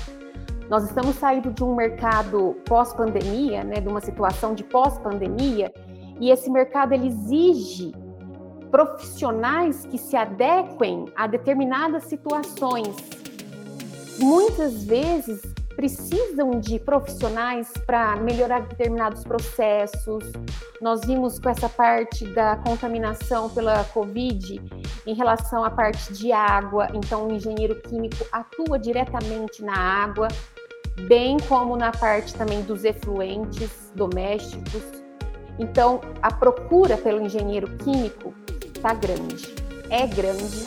Nós 0.71 0.85
estamos 0.85 1.17
saindo 1.17 1.53
de 1.53 1.63
um 1.63 1.77
mercado 1.77 2.57
pós-pandemia, 2.65 3.63
né, 3.63 3.75
de 3.75 3.87
uma 3.87 4.01
situação 4.01 4.55
de 4.55 4.65
pós-pandemia, 4.65 5.71
e 6.19 6.31
esse 6.31 6.51
mercado 6.51 6.95
ele 6.95 7.09
exige 7.09 7.93
profissionais 8.71 9.85
que 9.85 9.99
se 9.99 10.17
adequem 10.17 11.05
a 11.15 11.27
determinadas 11.27 12.05
situações. 12.05 12.97
Muitas 14.19 14.83
vezes 14.83 15.56
precisam 15.77 16.59
de 16.59 16.81
profissionais 16.81 17.71
para 17.87 18.17
melhorar 18.17 18.63
determinados 18.63 19.23
processos. 19.23 20.25
Nós 20.81 21.03
vimos 21.05 21.39
com 21.39 21.51
essa 21.51 21.69
parte 21.69 22.27
da 22.27 22.57
contaminação 22.57 23.51
pela 23.51 23.85
Covid 23.85 24.61
em 25.07 25.15
relação 25.15 25.63
à 25.63 25.71
parte 25.71 26.13
de 26.15 26.33
água, 26.33 26.89
então 26.95 27.29
o 27.29 27.33
engenheiro 27.33 27.81
químico 27.83 28.25
atua 28.33 28.79
diretamente 28.79 29.63
na 29.63 29.77
água, 29.77 30.29
bem 31.07 31.37
como 31.47 31.77
na 31.77 31.93
parte 31.93 32.35
também 32.35 32.63
dos 32.63 32.83
efluentes 32.83 33.93
domésticos. 33.95 34.83
Então, 35.59 36.01
a 36.23 36.33
procura 36.33 36.97
pelo 36.97 37.21
engenheiro 37.21 37.77
químico 37.79 38.35
está 38.75 38.95
grande, 38.95 39.55
é 39.91 40.07
grande 40.07 40.67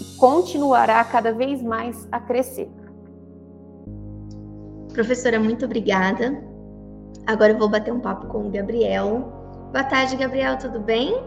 e 0.00 0.16
continuará 0.16 1.02
cada 1.04 1.32
vez 1.32 1.62
mais 1.62 2.06
a 2.12 2.20
crescer. 2.20 2.70
Professora, 4.92 5.38
muito 5.38 5.64
obrigada. 5.64 6.42
Agora 7.26 7.52
eu 7.52 7.58
vou 7.58 7.68
bater 7.68 7.92
um 7.92 8.00
papo 8.00 8.26
com 8.26 8.46
o 8.46 8.50
Gabriel. 8.50 9.32
Boa 9.72 9.84
tarde, 9.84 10.16
Gabriel, 10.16 10.58
tudo 10.58 10.80
bem? 10.80 11.22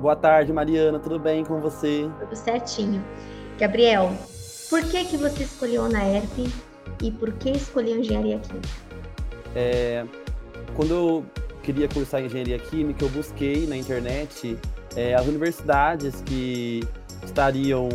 Boa 0.00 0.14
tarde, 0.14 0.52
Mariana, 0.52 0.98
tudo 0.98 1.18
bem 1.18 1.42
com 1.42 1.58
você? 1.58 2.08
Tudo 2.20 2.36
certinho. 2.36 3.02
Gabriel, 3.58 4.12
por 4.68 4.82
que 4.82 5.04
que 5.06 5.16
você 5.16 5.44
escolheu 5.44 5.82
a 5.82 5.86
UNAERP 5.86 6.52
e 7.02 7.10
por 7.10 7.32
que 7.32 7.50
escolheu 7.50 7.98
engenharia 7.98 8.38
química? 8.38 8.68
É, 9.54 10.04
quando 10.74 10.90
eu 10.92 11.24
queria 11.62 11.88
cursar 11.88 12.22
engenharia 12.22 12.58
química, 12.58 13.04
eu 13.04 13.08
busquei 13.08 13.66
na 13.66 13.76
internet 13.76 14.58
é, 14.94 15.14
as 15.14 15.26
universidades 15.26 16.20
que 16.20 16.86
estariam 17.24 17.88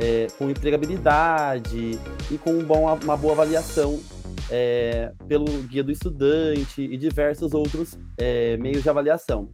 é, 0.00 0.26
com 0.38 0.48
empregabilidade 0.48 1.98
e 2.30 2.38
com 2.38 2.52
um 2.52 2.64
bom, 2.64 2.86
uma 3.04 3.16
boa 3.16 3.34
avaliação 3.34 4.00
é, 4.50 5.12
pelo 5.28 5.46
guia 5.62 5.82
do 5.82 5.92
estudante 5.92 6.82
e 6.82 6.96
diversos 6.96 7.54
outros 7.54 7.98
é, 8.18 8.56
meios 8.56 8.82
de 8.82 8.88
avaliação. 8.88 9.48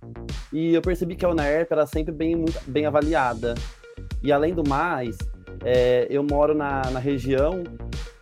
E 0.52 0.74
eu 0.74 0.82
percebi 0.82 1.16
que 1.16 1.24
a 1.24 1.30
UNAERP 1.30 1.72
era 1.72 1.86
sempre 1.86 2.12
bem, 2.12 2.44
bem 2.66 2.86
avaliada. 2.86 3.54
E 4.22 4.32
além 4.32 4.54
do 4.54 4.66
mais, 4.66 5.16
é, 5.64 6.06
eu 6.10 6.22
moro 6.22 6.54
na, 6.54 6.82
na 6.90 6.98
região 6.98 7.62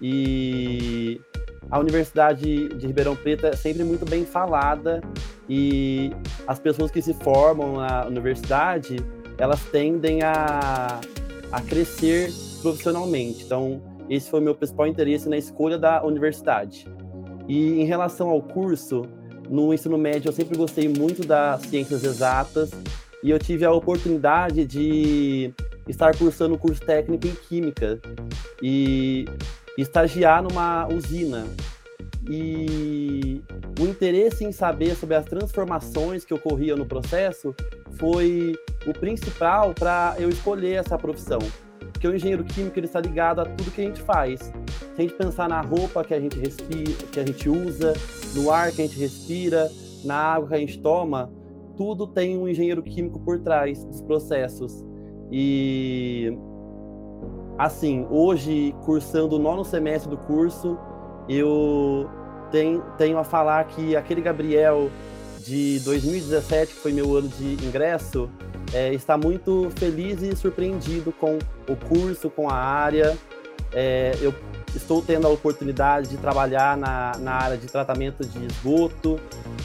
e 0.00 1.20
a 1.70 1.78
Universidade 1.78 2.68
de 2.68 2.86
Ribeirão 2.86 3.16
Preto 3.16 3.46
é 3.46 3.56
sempre 3.56 3.82
muito 3.82 4.04
bem 4.04 4.24
falada 4.24 5.00
e 5.48 6.12
as 6.46 6.58
pessoas 6.58 6.90
que 6.90 7.00
se 7.02 7.14
formam 7.14 7.76
na 7.76 8.06
universidade, 8.06 8.96
elas 9.38 9.62
tendem 9.64 10.22
a, 10.22 11.00
a 11.52 11.60
crescer 11.62 12.32
profissionalmente. 12.62 13.44
Então, 13.44 13.80
esse 14.08 14.30
foi 14.30 14.40
o 14.40 14.42
meu 14.42 14.54
principal 14.54 14.86
interesse 14.86 15.28
na 15.28 15.36
escolha 15.36 15.78
da 15.78 16.04
universidade. 16.04 16.86
E 17.48 17.80
em 17.80 17.84
relação 17.84 18.28
ao 18.28 18.42
curso, 18.42 19.02
no 19.48 19.72
ensino 19.72 19.96
médio 19.96 20.28
eu 20.28 20.32
sempre 20.32 20.56
gostei 20.56 20.88
muito 20.88 21.26
das 21.26 21.62
ciências 21.62 22.04
exatas 22.04 22.70
e 23.22 23.30
eu 23.30 23.38
tive 23.38 23.64
a 23.64 23.72
oportunidade 23.72 24.64
de 24.64 25.52
estar 25.88 26.16
cursando 26.16 26.54
o 26.54 26.58
curso 26.58 26.80
técnico 26.80 27.26
em 27.26 27.34
química 27.34 28.00
e 28.62 29.24
estagiar 29.78 30.42
numa 30.42 30.86
usina. 30.88 31.46
E 32.28 33.40
o 33.80 33.84
interesse 33.84 34.44
em 34.44 34.50
saber 34.50 34.96
sobre 34.96 35.14
as 35.14 35.24
transformações 35.24 36.24
que 36.24 36.34
ocorriam 36.34 36.76
no 36.76 36.84
processo 36.84 37.54
foi 37.98 38.56
o 38.84 38.92
principal 38.92 39.72
para 39.74 40.16
eu 40.18 40.28
escolher 40.28 40.74
essa 40.74 40.98
profissão. 40.98 41.38
Porque 41.96 42.06
o 42.06 42.14
engenheiro 42.14 42.44
químico 42.44 42.78
ele 42.78 42.84
está 42.84 43.00
ligado 43.00 43.40
a 43.40 43.46
tudo 43.46 43.70
que 43.70 43.80
a 43.80 43.84
gente 43.84 44.02
faz. 44.02 44.40
Se 44.40 44.52
a 44.98 45.00
gente 45.00 45.14
pensar 45.14 45.48
na 45.48 45.62
roupa 45.62 46.04
que 46.04 46.12
a 46.12 46.20
gente 46.20 46.38
respira, 46.38 46.92
que 47.10 47.18
a 47.18 47.26
gente 47.26 47.48
usa, 47.48 47.94
no 48.34 48.50
ar 48.50 48.70
que 48.70 48.82
a 48.82 48.86
gente 48.86 49.00
respira, 49.00 49.70
na 50.04 50.14
água 50.14 50.48
que 50.48 50.54
a 50.54 50.58
gente 50.58 50.78
toma, 50.78 51.32
tudo 51.74 52.06
tem 52.06 52.36
um 52.36 52.46
engenheiro 52.46 52.82
químico 52.82 53.18
por 53.20 53.40
trás 53.40 53.82
dos 53.82 54.02
processos. 54.02 54.84
E 55.32 56.36
assim, 57.56 58.06
hoje, 58.10 58.74
cursando 58.84 59.36
o 59.36 59.38
nono 59.38 59.64
semestre 59.64 60.10
do 60.10 60.18
curso, 60.18 60.76
eu 61.26 62.10
tenho, 62.50 63.18
a 63.18 63.24
falar 63.24 63.64
que 63.68 63.96
aquele 63.96 64.20
Gabriel 64.20 64.90
de 65.40 65.80
2017, 65.80 66.74
que 66.74 66.78
foi 66.78 66.92
meu 66.92 67.16
ano 67.16 67.28
de 67.28 67.54
ingresso, 67.66 68.28
é, 68.74 68.92
está 68.92 69.16
muito 69.16 69.70
feliz 69.76 70.20
e 70.20 70.36
surpreendido 70.36 71.10
com 71.10 71.38
o 71.68 71.76
curso, 71.76 72.30
com 72.30 72.48
a 72.48 72.54
área. 72.54 73.16
É, 73.72 74.16
eu 74.20 74.34
estou 74.74 75.02
tendo 75.02 75.26
a 75.26 75.30
oportunidade 75.30 76.08
de 76.08 76.16
trabalhar 76.16 76.76
na, 76.76 77.12
na 77.18 77.32
área 77.32 77.56
de 77.56 77.66
tratamento 77.66 78.26
de 78.26 78.44
esgoto, 78.44 79.18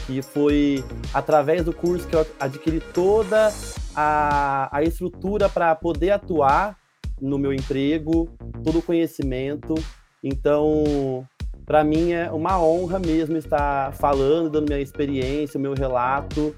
que 0.06 0.22
foi 0.22 0.84
através 1.12 1.64
do 1.64 1.72
curso 1.72 2.06
que 2.06 2.16
eu 2.16 2.26
adquiri 2.40 2.80
toda 2.80 3.52
a, 3.94 4.68
a 4.76 4.82
estrutura 4.82 5.48
para 5.48 5.74
poder 5.74 6.10
atuar 6.10 6.76
no 7.20 7.38
meu 7.38 7.52
emprego, 7.52 8.28
todo 8.64 8.78
o 8.78 8.82
conhecimento. 8.82 9.74
Então, 10.22 11.26
para 11.64 11.84
mim 11.84 12.12
é 12.12 12.30
uma 12.30 12.60
honra 12.60 12.98
mesmo 12.98 13.36
estar 13.36 13.92
falando, 13.94 14.50
dando 14.50 14.68
minha 14.68 14.80
experiência, 14.80 15.58
o 15.58 15.60
meu 15.60 15.74
relato, 15.74 16.54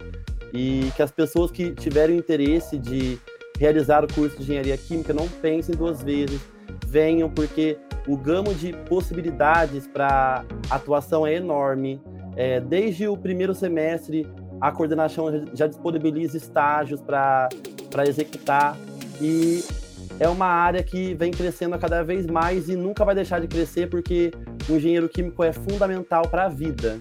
e 0.52 0.90
que 0.96 1.02
as 1.02 1.10
pessoas 1.10 1.50
que 1.50 1.72
tiverem 1.72 2.16
interesse 2.16 2.78
de 2.78 3.18
realizar 3.58 4.04
o 4.04 4.12
curso 4.12 4.36
de 4.36 4.42
engenharia 4.42 4.76
química 4.76 5.12
não 5.12 5.28
pensem 5.28 5.74
duas 5.74 6.02
vezes, 6.02 6.40
venham, 6.86 7.30
porque 7.30 7.78
o 8.06 8.16
gamo 8.16 8.54
de 8.54 8.72
possibilidades 8.88 9.86
para 9.86 10.44
atuação 10.70 11.26
é 11.26 11.34
enorme. 11.34 12.00
É, 12.36 12.60
desde 12.60 13.06
o 13.06 13.16
primeiro 13.16 13.54
semestre, 13.54 14.26
a 14.60 14.72
coordenação 14.72 15.46
já 15.54 15.66
disponibiliza 15.66 16.36
estágios 16.36 17.00
para 17.00 17.48
executar 18.06 18.76
e 19.20 19.62
é 20.18 20.28
uma 20.28 20.46
área 20.46 20.82
que 20.82 21.14
vem 21.14 21.30
crescendo 21.30 21.78
cada 21.78 22.02
vez 22.02 22.26
mais 22.26 22.68
e 22.68 22.76
nunca 22.76 23.04
vai 23.04 23.14
deixar 23.14 23.40
de 23.40 23.48
crescer 23.48 23.88
porque 23.88 24.30
o 24.68 24.74
engenheiro 24.74 25.08
químico 25.08 25.42
é 25.42 25.52
fundamental 25.52 26.28
para 26.28 26.46
a 26.46 26.48
vida. 26.48 27.00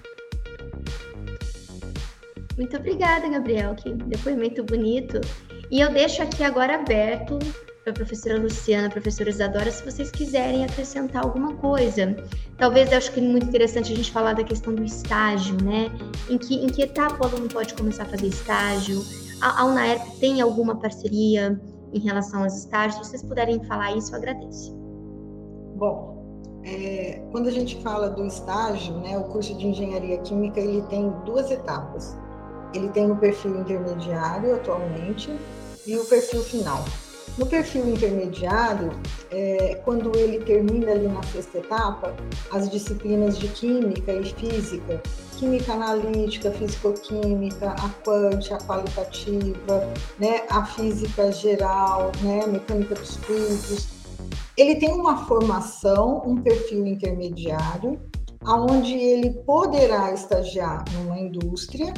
Muito 2.58 2.78
obrigada, 2.78 3.28
Gabriel, 3.28 3.74
que 3.76 3.94
depoimento 3.94 4.64
bonito. 4.64 5.20
E 5.74 5.80
eu 5.80 5.92
deixo 5.92 6.22
aqui 6.22 6.44
agora 6.44 6.76
aberto 6.76 7.40
para 7.84 7.92
a 7.92 7.96
professora 7.96 8.40
Luciana, 8.40 8.90
a 8.90 8.92
professora 8.92 9.32
Isadora, 9.32 9.72
se 9.72 9.84
vocês 9.84 10.12
quiserem 10.12 10.64
acrescentar 10.64 11.24
alguma 11.24 11.56
coisa. 11.56 12.16
Talvez 12.60 12.92
eu 12.92 13.00
acho 13.00 13.12
que 13.12 13.20
é 13.20 13.24
muito 13.24 13.48
interessante 13.48 13.92
a 13.92 13.96
gente 13.96 14.12
falar 14.12 14.34
da 14.34 14.44
questão 14.44 14.76
do 14.76 14.84
estágio, 14.84 15.58
né? 15.64 15.90
Em 16.30 16.38
que, 16.38 16.64
em 16.64 16.68
que 16.68 16.84
etapa 16.84 17.18
o 17.20 17.28
aluno 17.28 17.50
pode 17.50 17.74
começar 17.74 18.04
a 18.04 18.06
fazer 18.06 18.28
estágio? 18.28 19.02
A, 19.42 19.62
a 19.62 19.66
UNAERP 19.66 20.20
tem 20.20 20.42
alguma 20.42 20.76
parceria 20.76 21.60
em 21.92 22.00
relação 22.00 22.44
aos 22.44 22.56
estágios? 22.56 23.08
Se 23.08 23.10
vocês 23.10 23.24
puderem 23.24 23.60
falar 23.64 23.98
isso, 23.98 24.14
eu 24.14 24.20
agradeço. 24.20 24.76
Bom, 25.76 26.62
é, 26.64 27.20
quando 27.32 27.48
a 27.48 27.52
gente 27.52 27.82
fala 27.82 28.12
do 28.12 28.28
estágio, 28.28 28.94
né, 29.00 29.18
o 29.18 29.24
curso 29.24 29.58
de 29.58 29.66
engenharia 29.66 30.20
química 30.20 30.60
ele 30.60 30.84
tem 30.84 31.10
duas 31.26 31.50
etapas. 31.50 32.16
Ele 32.76 32.90
tem 32.90 33.10
o 33.10 33.16
perfil 33.16 33.60
intermediário 33.60 34.54
atualmente 34.54 35.32
e 35.86 35.98
o 35.98 36.06
perfil 36.06 36.42
final. 36.44 36.84
No 37.38 37.48
perfil 37.48 37.90
intermediário, 37.90 38.92
é, 39.32 39.76
quando 39.84 40.16
ele 40.16 40.38
termina 40.46 40.92
ali 40.92 41.08
na 41.08 41.24
sexta 41.24 41.58
etapa, 41.58 42.16
as 42.52 42.70
disciplinas 42.70 43.40
de 43.40 43.48
química 43.48 44.14
e 44.14 44.24
física, 44.24 45.02
química 45.38 45.74
analítica, 45.74 46.52
fisicoquímica, 46.52 47.72
a 47.72 47.90
quant, 48.06 48.52
a 48.52 48.58
qualitativa, 48.60 49.92
né, 50.20 50.44
a 50.48 50.64
física 50.64 51.32
geral, 51.32 52.12
né, 52.22 52.46
mecânica 52.46 52.94
dos 52.94 53.16
fluidos. 53.18 53.88
Ele 54.56 54.76
tem 54.76 54.92
uma 54.92 55.26
formação, 55.26 56.22
um 56.24 56.36
perfil 56.40 56.86
intermediário, 56.86 58.00
aonde 58.46 58.94
ele 58.94 59.32
poderá 59.46 60.14
estagiar 60.14 60.86
numa 60.94 61.18
indústria 61.18 61.92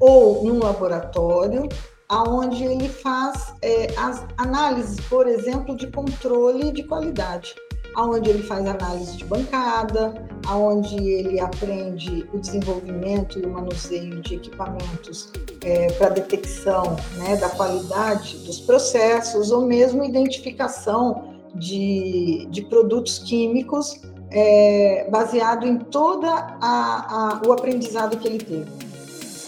ou 0.00 0.44
num 0.44 0.58
laboratório, 0.58 1.68
aonde 2.10 2.64
ele 2.64 2.88
faz 2.88 3.54
é, 3.62 3.86
as 3.96 4.26
análises, 4.36 5.00
por 5.08 5.26
exemplo, 5.26 5.76
de 5.76 5.86
controle 5.86 6.72
de 6.72 6.82
qualidade 6.82 7.54
aonde 7.94 8.30
ele 8.30 8.42
faz 8.42 8.66
análise 8.66 9.16
de 9.16 9.24
bancada, 9.24 10.14
aonde 10.46 10.96
ele 10.96 11.40
aprende 11.40 12.26
o 12.32 12.38
desenvolvimento 12.38 13.38
e 13.38 13.42
o 13.44 13.50
manuseio 13.50 14.20
de 14.20 14.36
equipamentos 14.36 15.32
é, 15.64 15.90
para 15.92 16.10
detecção 16.10 16.96
né, 17.16 17.36
da 17.36 17.48
qualidade 17.50 18.38
dos 18.38 18.60
processos 18.60 19.50
ou 19.50 19.66
mesmo 19.66 20.04
identificação 20.04 21.34
de, 21.54 22.46
de 22.50 22.62
produtos 22.62 23.18
químicos 23.18 24.00
é, 24.30 25.08
baseado 25.10 25.66
em 25.66 25.78
todo 25.78 26.26
o 27.46 27.52
aprendizado 27.52 28.16
que 28.16 28.28
ele 28.28 28.38
teve. 28.38 28.89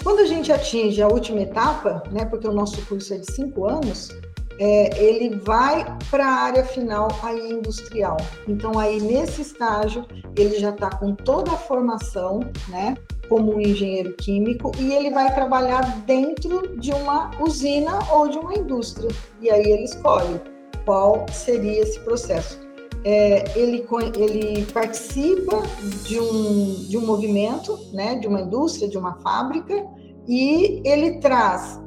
Quando 0.02 0.18
a 0.18 0.26
gente 0.26 0.50
atinge 0.50 1.00
a 1.00 1.08
última 1.08 1.40
etapa, 1.40 2.02
né, 2.10 2.24
porque 2.24 2.48
o 2.48 2.52
nosso 2.52 2.84
curso 2.86 3.14
é 3.14 3.18
de 3.18 3.32
cinco 3.32 3.66
anos, 3.66 4.10
é, 4.58 5.02
ele 5.02 5.36
vai 5.36 5.84
para 6.10 6.26
a 6.26 6.42
área 6.42 6.64
final 6.64 7.08
aí 7.22 7.52
industrial. 7.52 8.16
Então 8.46 8.78
aí 8.78 9.00
nesse 9.00 9.42
estágio 9.42 10.04
ele 10.36 10.58
já 10.58 10.70
está 10.70 10.90
com 10.90 11.14
toda 11.14 11.52
a 11.52 11.56
formação, 11.56 12.40
né, 12.68 12.96
como 13.28 13.54
um 13.54 13.60
engenheiro 13.60 14.12
químico 14.14 14.72
e 14.78 14.92
ele 14.92 15.10
vai 15.10 15.32
trabalhar 15.34 15.82
dentro 16.04 16.76
de 16.78 16.92
uma 16.92 17.30
usina 17.40 17.98
ou 18.12 18.28
de 18.28 18.38
uma 18.38 18.54
indústria. 18.54 19.10
E 19.40 19.50
aí 19.50 19.64
ele 19.64 19.84
escolhe 19.84 20.40
qual 20.84 21.26
seria 21.32 21.80
esse 21.80 21.98
processo. 22.00 22.61
É, 23.04 23.58
ele, 23.58 23.84
ele 24.16 24.64
participa 24.72 25.60
de 26.04 26.20
um, 26.20 26.74
de 26.88 26.96
um 26.96 27.04
movimento, 27.04 27.78
né, 27.92 28.14
de 28.14 28.28
uma 28.28 28.42
indústria, 28.42 28.88
de 28.88 28.96
uma 28.96 29.14
fábrica, 29.20 29.84
e 30.28 30.80
ele 30.84 31.18
traz 31.18 31.80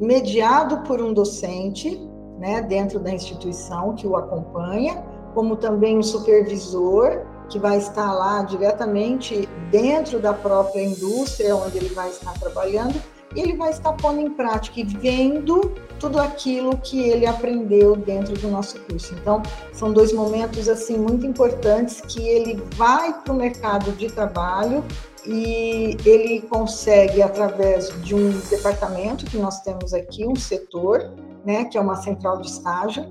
mediado 0.00 0.78
por 0.84 1.02
um 1.02 1.12
docente, 1.12 2.00
né, 2.38 2.62
dentro 2.62 2.98
da 2.98 3.10
instituição 3.10 3.94
que 3.94 4.06
o 4.06 4.16
acompanha, 4.16 5.04
como 5.34 5.56
também 5.56 5.98
um 5.98 6.02
supervisor 6.02 7.26
que 7.48 7.58
vai 7.58 7.76
estar 7.76 8.12
lá 8.12 8.42
diretamente 8.42 9.46
dentro 9.70 10.18
da 10.18 10.32
própria 10.32 10.82
indústria 10.82 11.54
onde 11.54 11.76
ele 11.76 11.94
vai 11.94 12.08
estar 12.08 12.32
trabalhando, 12.38 12.94
e 13.34 13.40
ele 13.40 13.56
vai 13.56 13.70
estar 13.70 13.92
pondo 13.94 14.20
em 14.20 14.30
prática 14.30 14.80
e 14.80 14.84
vendo 14.84 15.72
tudo 15.98 16.18
aquilo 16.20 16.76
que 16.78 17.00
ele 17.08 17.26
aprendeu 17.26 17.96
dentro 17.96 18.34
do 18.34 18.48
nosso 18.48 18.78
curso. 18.80 19.14
Então, 19.14 19.42
são 19.72 19.92
dois 19.92 20.12
momentos 20.12 20.68
assim 20.68 20.98
muito 20.98 21.26
importantes 21.26 22.00
que 22.00 22.26
ele 22.26 22.62
vai 22.76 23.12
para 23.22 23.32
o 23.32 23.36
mercado 23.36 23.92
de 23.92 24.08
trabalho 24.08 24.84
e 25.26 25.96
ele 26.04 26.42
consegue, 26.42 27.22
através 27.22 27.88
de 28.02 28.14
um 28.14 28.30
departamento 28.50 29.24
que 29.24 29.38
nós 29.38 29.60
temos 29.62 29.94
aqui, 29.94 30.26
um 30.26 30.36
setor, 30.36 31.12
né, 31.44 31.64
que 31.64 31.78
é 31.78 31.80
uma 31.80 31.96
central 31.96 32.40
de 32.40 32.48
estágio, 32.48 33.06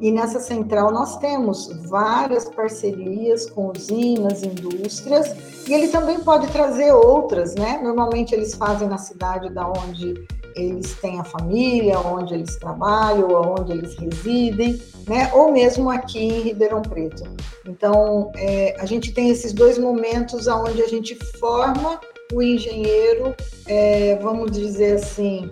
e 0.00 0.12
nessa 0.12 0.38
central 0.38 0.92
nós 0.92 1.18
temos 1.18 1.68
várias 1.88 2.48
parcerias 2.48 3.50
com 3.50 3.72
usinas, 3.76 4.42
indústrias, 4.42 5.34
e 5.66 5.74
ele 5.74 5.88
também 5.88 6.20
pode 6.20 6.46
trazer 6.48 6.92
outras, 6.92 7.54
né? 7.56 7.80
Normalmente 7.82 8.32
eles 8.32 8.54
fazem 8.54 8.88
na 8.88 8.98
cidade 8.98 9.52
da 9.52 9.68
onde 9.68 10.14
eles 10.54 10.94
têm 10.94 11.18
a 11.20 11.24
família, 11.24 11.98
onde 11.98 12.34
eles 12.34 12.56
trabalham, 12.56 13.28
onde 13.30 13.72
eles 13.72 13.96
residem, 13.96 14.80
né? 15.06 15.30
Ou 15.32 15.52
mesmo 15.52 15.90
aqui 15.90 16.18
em 16.18 16.40
Ribeirão 16.40 16.82
Preto. 16.82 17.24
Então, 17.66 18.32
é, 18.36 18.76
a 18.78 18.86
gente 18.86 19.12
tem 19.12 19.30
esses 19.30 19.52
dois 19.52 19.78
momentos 19.78 20.46
onde 20.46 20.82
a 20.82 20.88
gente 20.88 21.14
forma 21.38 22.00
o 22.32 22.42
engenheiro, 22.42 23.34
é, 23.66 24.16
vamos 24.16 24.50
dizer 24.50 24.96
assim, 24.96 25.50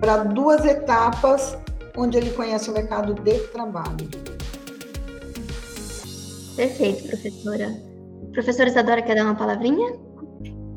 para 0.00 0.18
duas 0.24 0.64
etapas 0.64 1.56
onde 1.96 2.16
ele 2.16 2.30
conhece 2.30 2.70
o 2.70 2.72
mercado 2.72 3.14
de 3.14 3.38
trabalho. 3.48 4.08
Perfeito, 6.56 7.08
professora. 7.08 7.74
Professora 8.32 8.68
Isadora, 8.68 9.02
quer 9.02 9.16
dar 9.16 9.24
uma 9.24 9.34
palavrinha? 9.34 10.09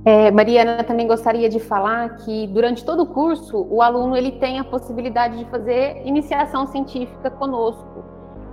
É, 0.06 0.30
Mariana, 0.32 0.84
também 0.84 1.08
gostaria 1.08 1.48
de 1.48 1.62
falar 1.62 2.18
que 2.18 2.48
durante 2.48 2.84
todo 2.84 3.04
o 3.04 3.06
curso 3.06 3.66
o 3.70 3.82
aluno 3.82 4.18
ele 4.18 4.34
tem 4.34 4.60
a 4.60 4.64
possibilidade 4.64 5.38
de 5.38 5.46
fazer 5.46 6.02
iniciação 6.06 6.68
científica 6.68 7.32
conosco. 7.32 8.04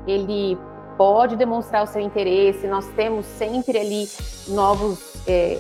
Ele 0.07 0.57
pode 0.97 1.35
demonstrar 1.35 1.83
o 1.83 1.87
seu 1.89 2.01
interesse. 2.01 2.69
Nós 2.69 2.87
temos 2.95 3.27
sempre 3.27 3.79
ali 3.79 4.09
novos 4.49 5.27
é, 5.27 5.59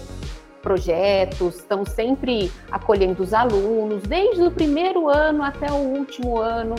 projetos, 0.62 1.56
estamos 1.56 1.88
sempre 1.90 2.52
acolhendo 2.70 3.20
os 3.22 3.34
alunos, 3.34 4.02
desde 4.04 4.42
o 4.42 4.50
primeiro 4.50 5.08
ano 5.08 5.42
até 5.42 5.72
o 5.72 5.76
último 5.76 6.38
ano. 6.38 6.76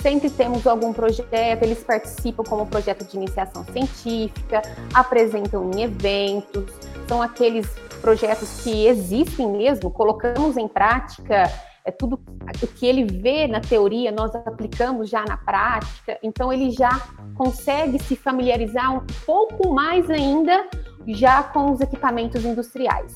Sempre 0.00 0.30
temos 0.30 0.66
algum 0.66 0.92
projeto, 0.92 1.62
eles 1.62 1.82
participam 1.82 2.44
como 2.44 2.66
projeto 2.66 3.04
de 3.04 3.16
iniciação 3.16 3.64
científica, 3.64 4.62
apresentam 4.94 5.70
em 5.72 5.82
eventos, 5.82 6.72
são 7.08 7.20
aqueles 7.20 7.68
projetos 7.98 8.62
que 8.62 8.86
existem 8.86 9.46
mesmo, 9.46 9.90
colocamos 9.90 10.56
em 10.56 10.66
prática 10.66 11.50
é 11.88 11.90
tudo 11.90 12.20
o 12.62 12.66
que 12.66 12.86
ele 12.86 13.04
vê 13.04 13.46
na 13.46 13.60
teoria, 13.62 14.12
nós 14.12 14.34
aplicamos 14.34 15.08
já 15.08 15.24
na 15.24 15.38
prática, 15.38 16.18
então 16.22 16.52
ele 16.52 16.70
já 16.70 16.90
consegue 17.34 17.98
se 17.98 18.14
familiarizar 18.14 18.94
um 18.94 19.06
pouco 19.24 19.72
mais 19.72 20.10
ainda 20.10 20.68
já 21.06 21.42
com 21.42 21.72
os 21.72 21.80
equipamentos 21.80 22.44
industriais. 22.44 23.14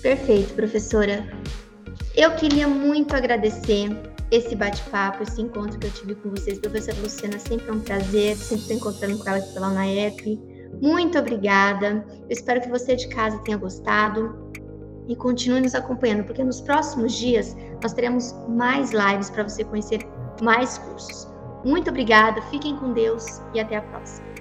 Perfeito, 0.00 0.54
professora. 0.54 1.28
Eu 2.16 2.34
queria 2.34 2.66
muito 2.66 3.14
agradecer 3.14 3.90
esse 4.30 4.56
bate-papo, 4.56 5.22
esse 5.22 5.42
encontro 5.42 5.78
que 5.78 5.86
eu 5.86 5.90
tive 5.92 6.14
com 6.14 6.30
vocês. 6.30 6.58
Professora 6.58 6.96
Luciana, 7.00 7.38
sempre 7.38 7.68
é 7.68 7.72
um 7.72 7.80
prazer, 7.80 8.36
sempre 8.36 8.62
estou 8.62 8.76
encontrando 8.76 9.18
com 9.18 9.28
ela 9.28 9.38
aqui 9.38 9.52
pela 9.52 9.68
UNAEP. 9.68 10.51
Muito 10.80 11.18
obrigada. 11.18 12.04
Eu 12.08 12.30
espero 12.30 12.60
que 12.60 12.68
você 12.68 12.96
de 12.96 13.08
casa 13.08 13.38
tenha 13.40 13.56
gostado 13.56 14.50
e 15.08 15.16
continue 15.16 15.60
nos 15.60 15.74
acompanhando, 15.74 16.24
porque 16.24 16.42
nos 16.42 16.60
próximos 16.60 17.12
dias 17.12 17.56
nós 17.82 17.92
teremos 17.92 18.34
mais 18.48 18.92
lives 18.92 19.30
para 19.30 19.42
você 19.42 19.64
conhecer 19.64 20.00
mais 20.40 20.78
cursos. 20.78 21.28
Muito 21.64 21.90
obrigada, 21.90 22.40
fiquem 22.42 22.76
com 22.76 22.92
Deus 22.92 23.24
e 23.54 23.60
até 23.60 23.76
a 23.76 23.82
próxima. 23.82 24.31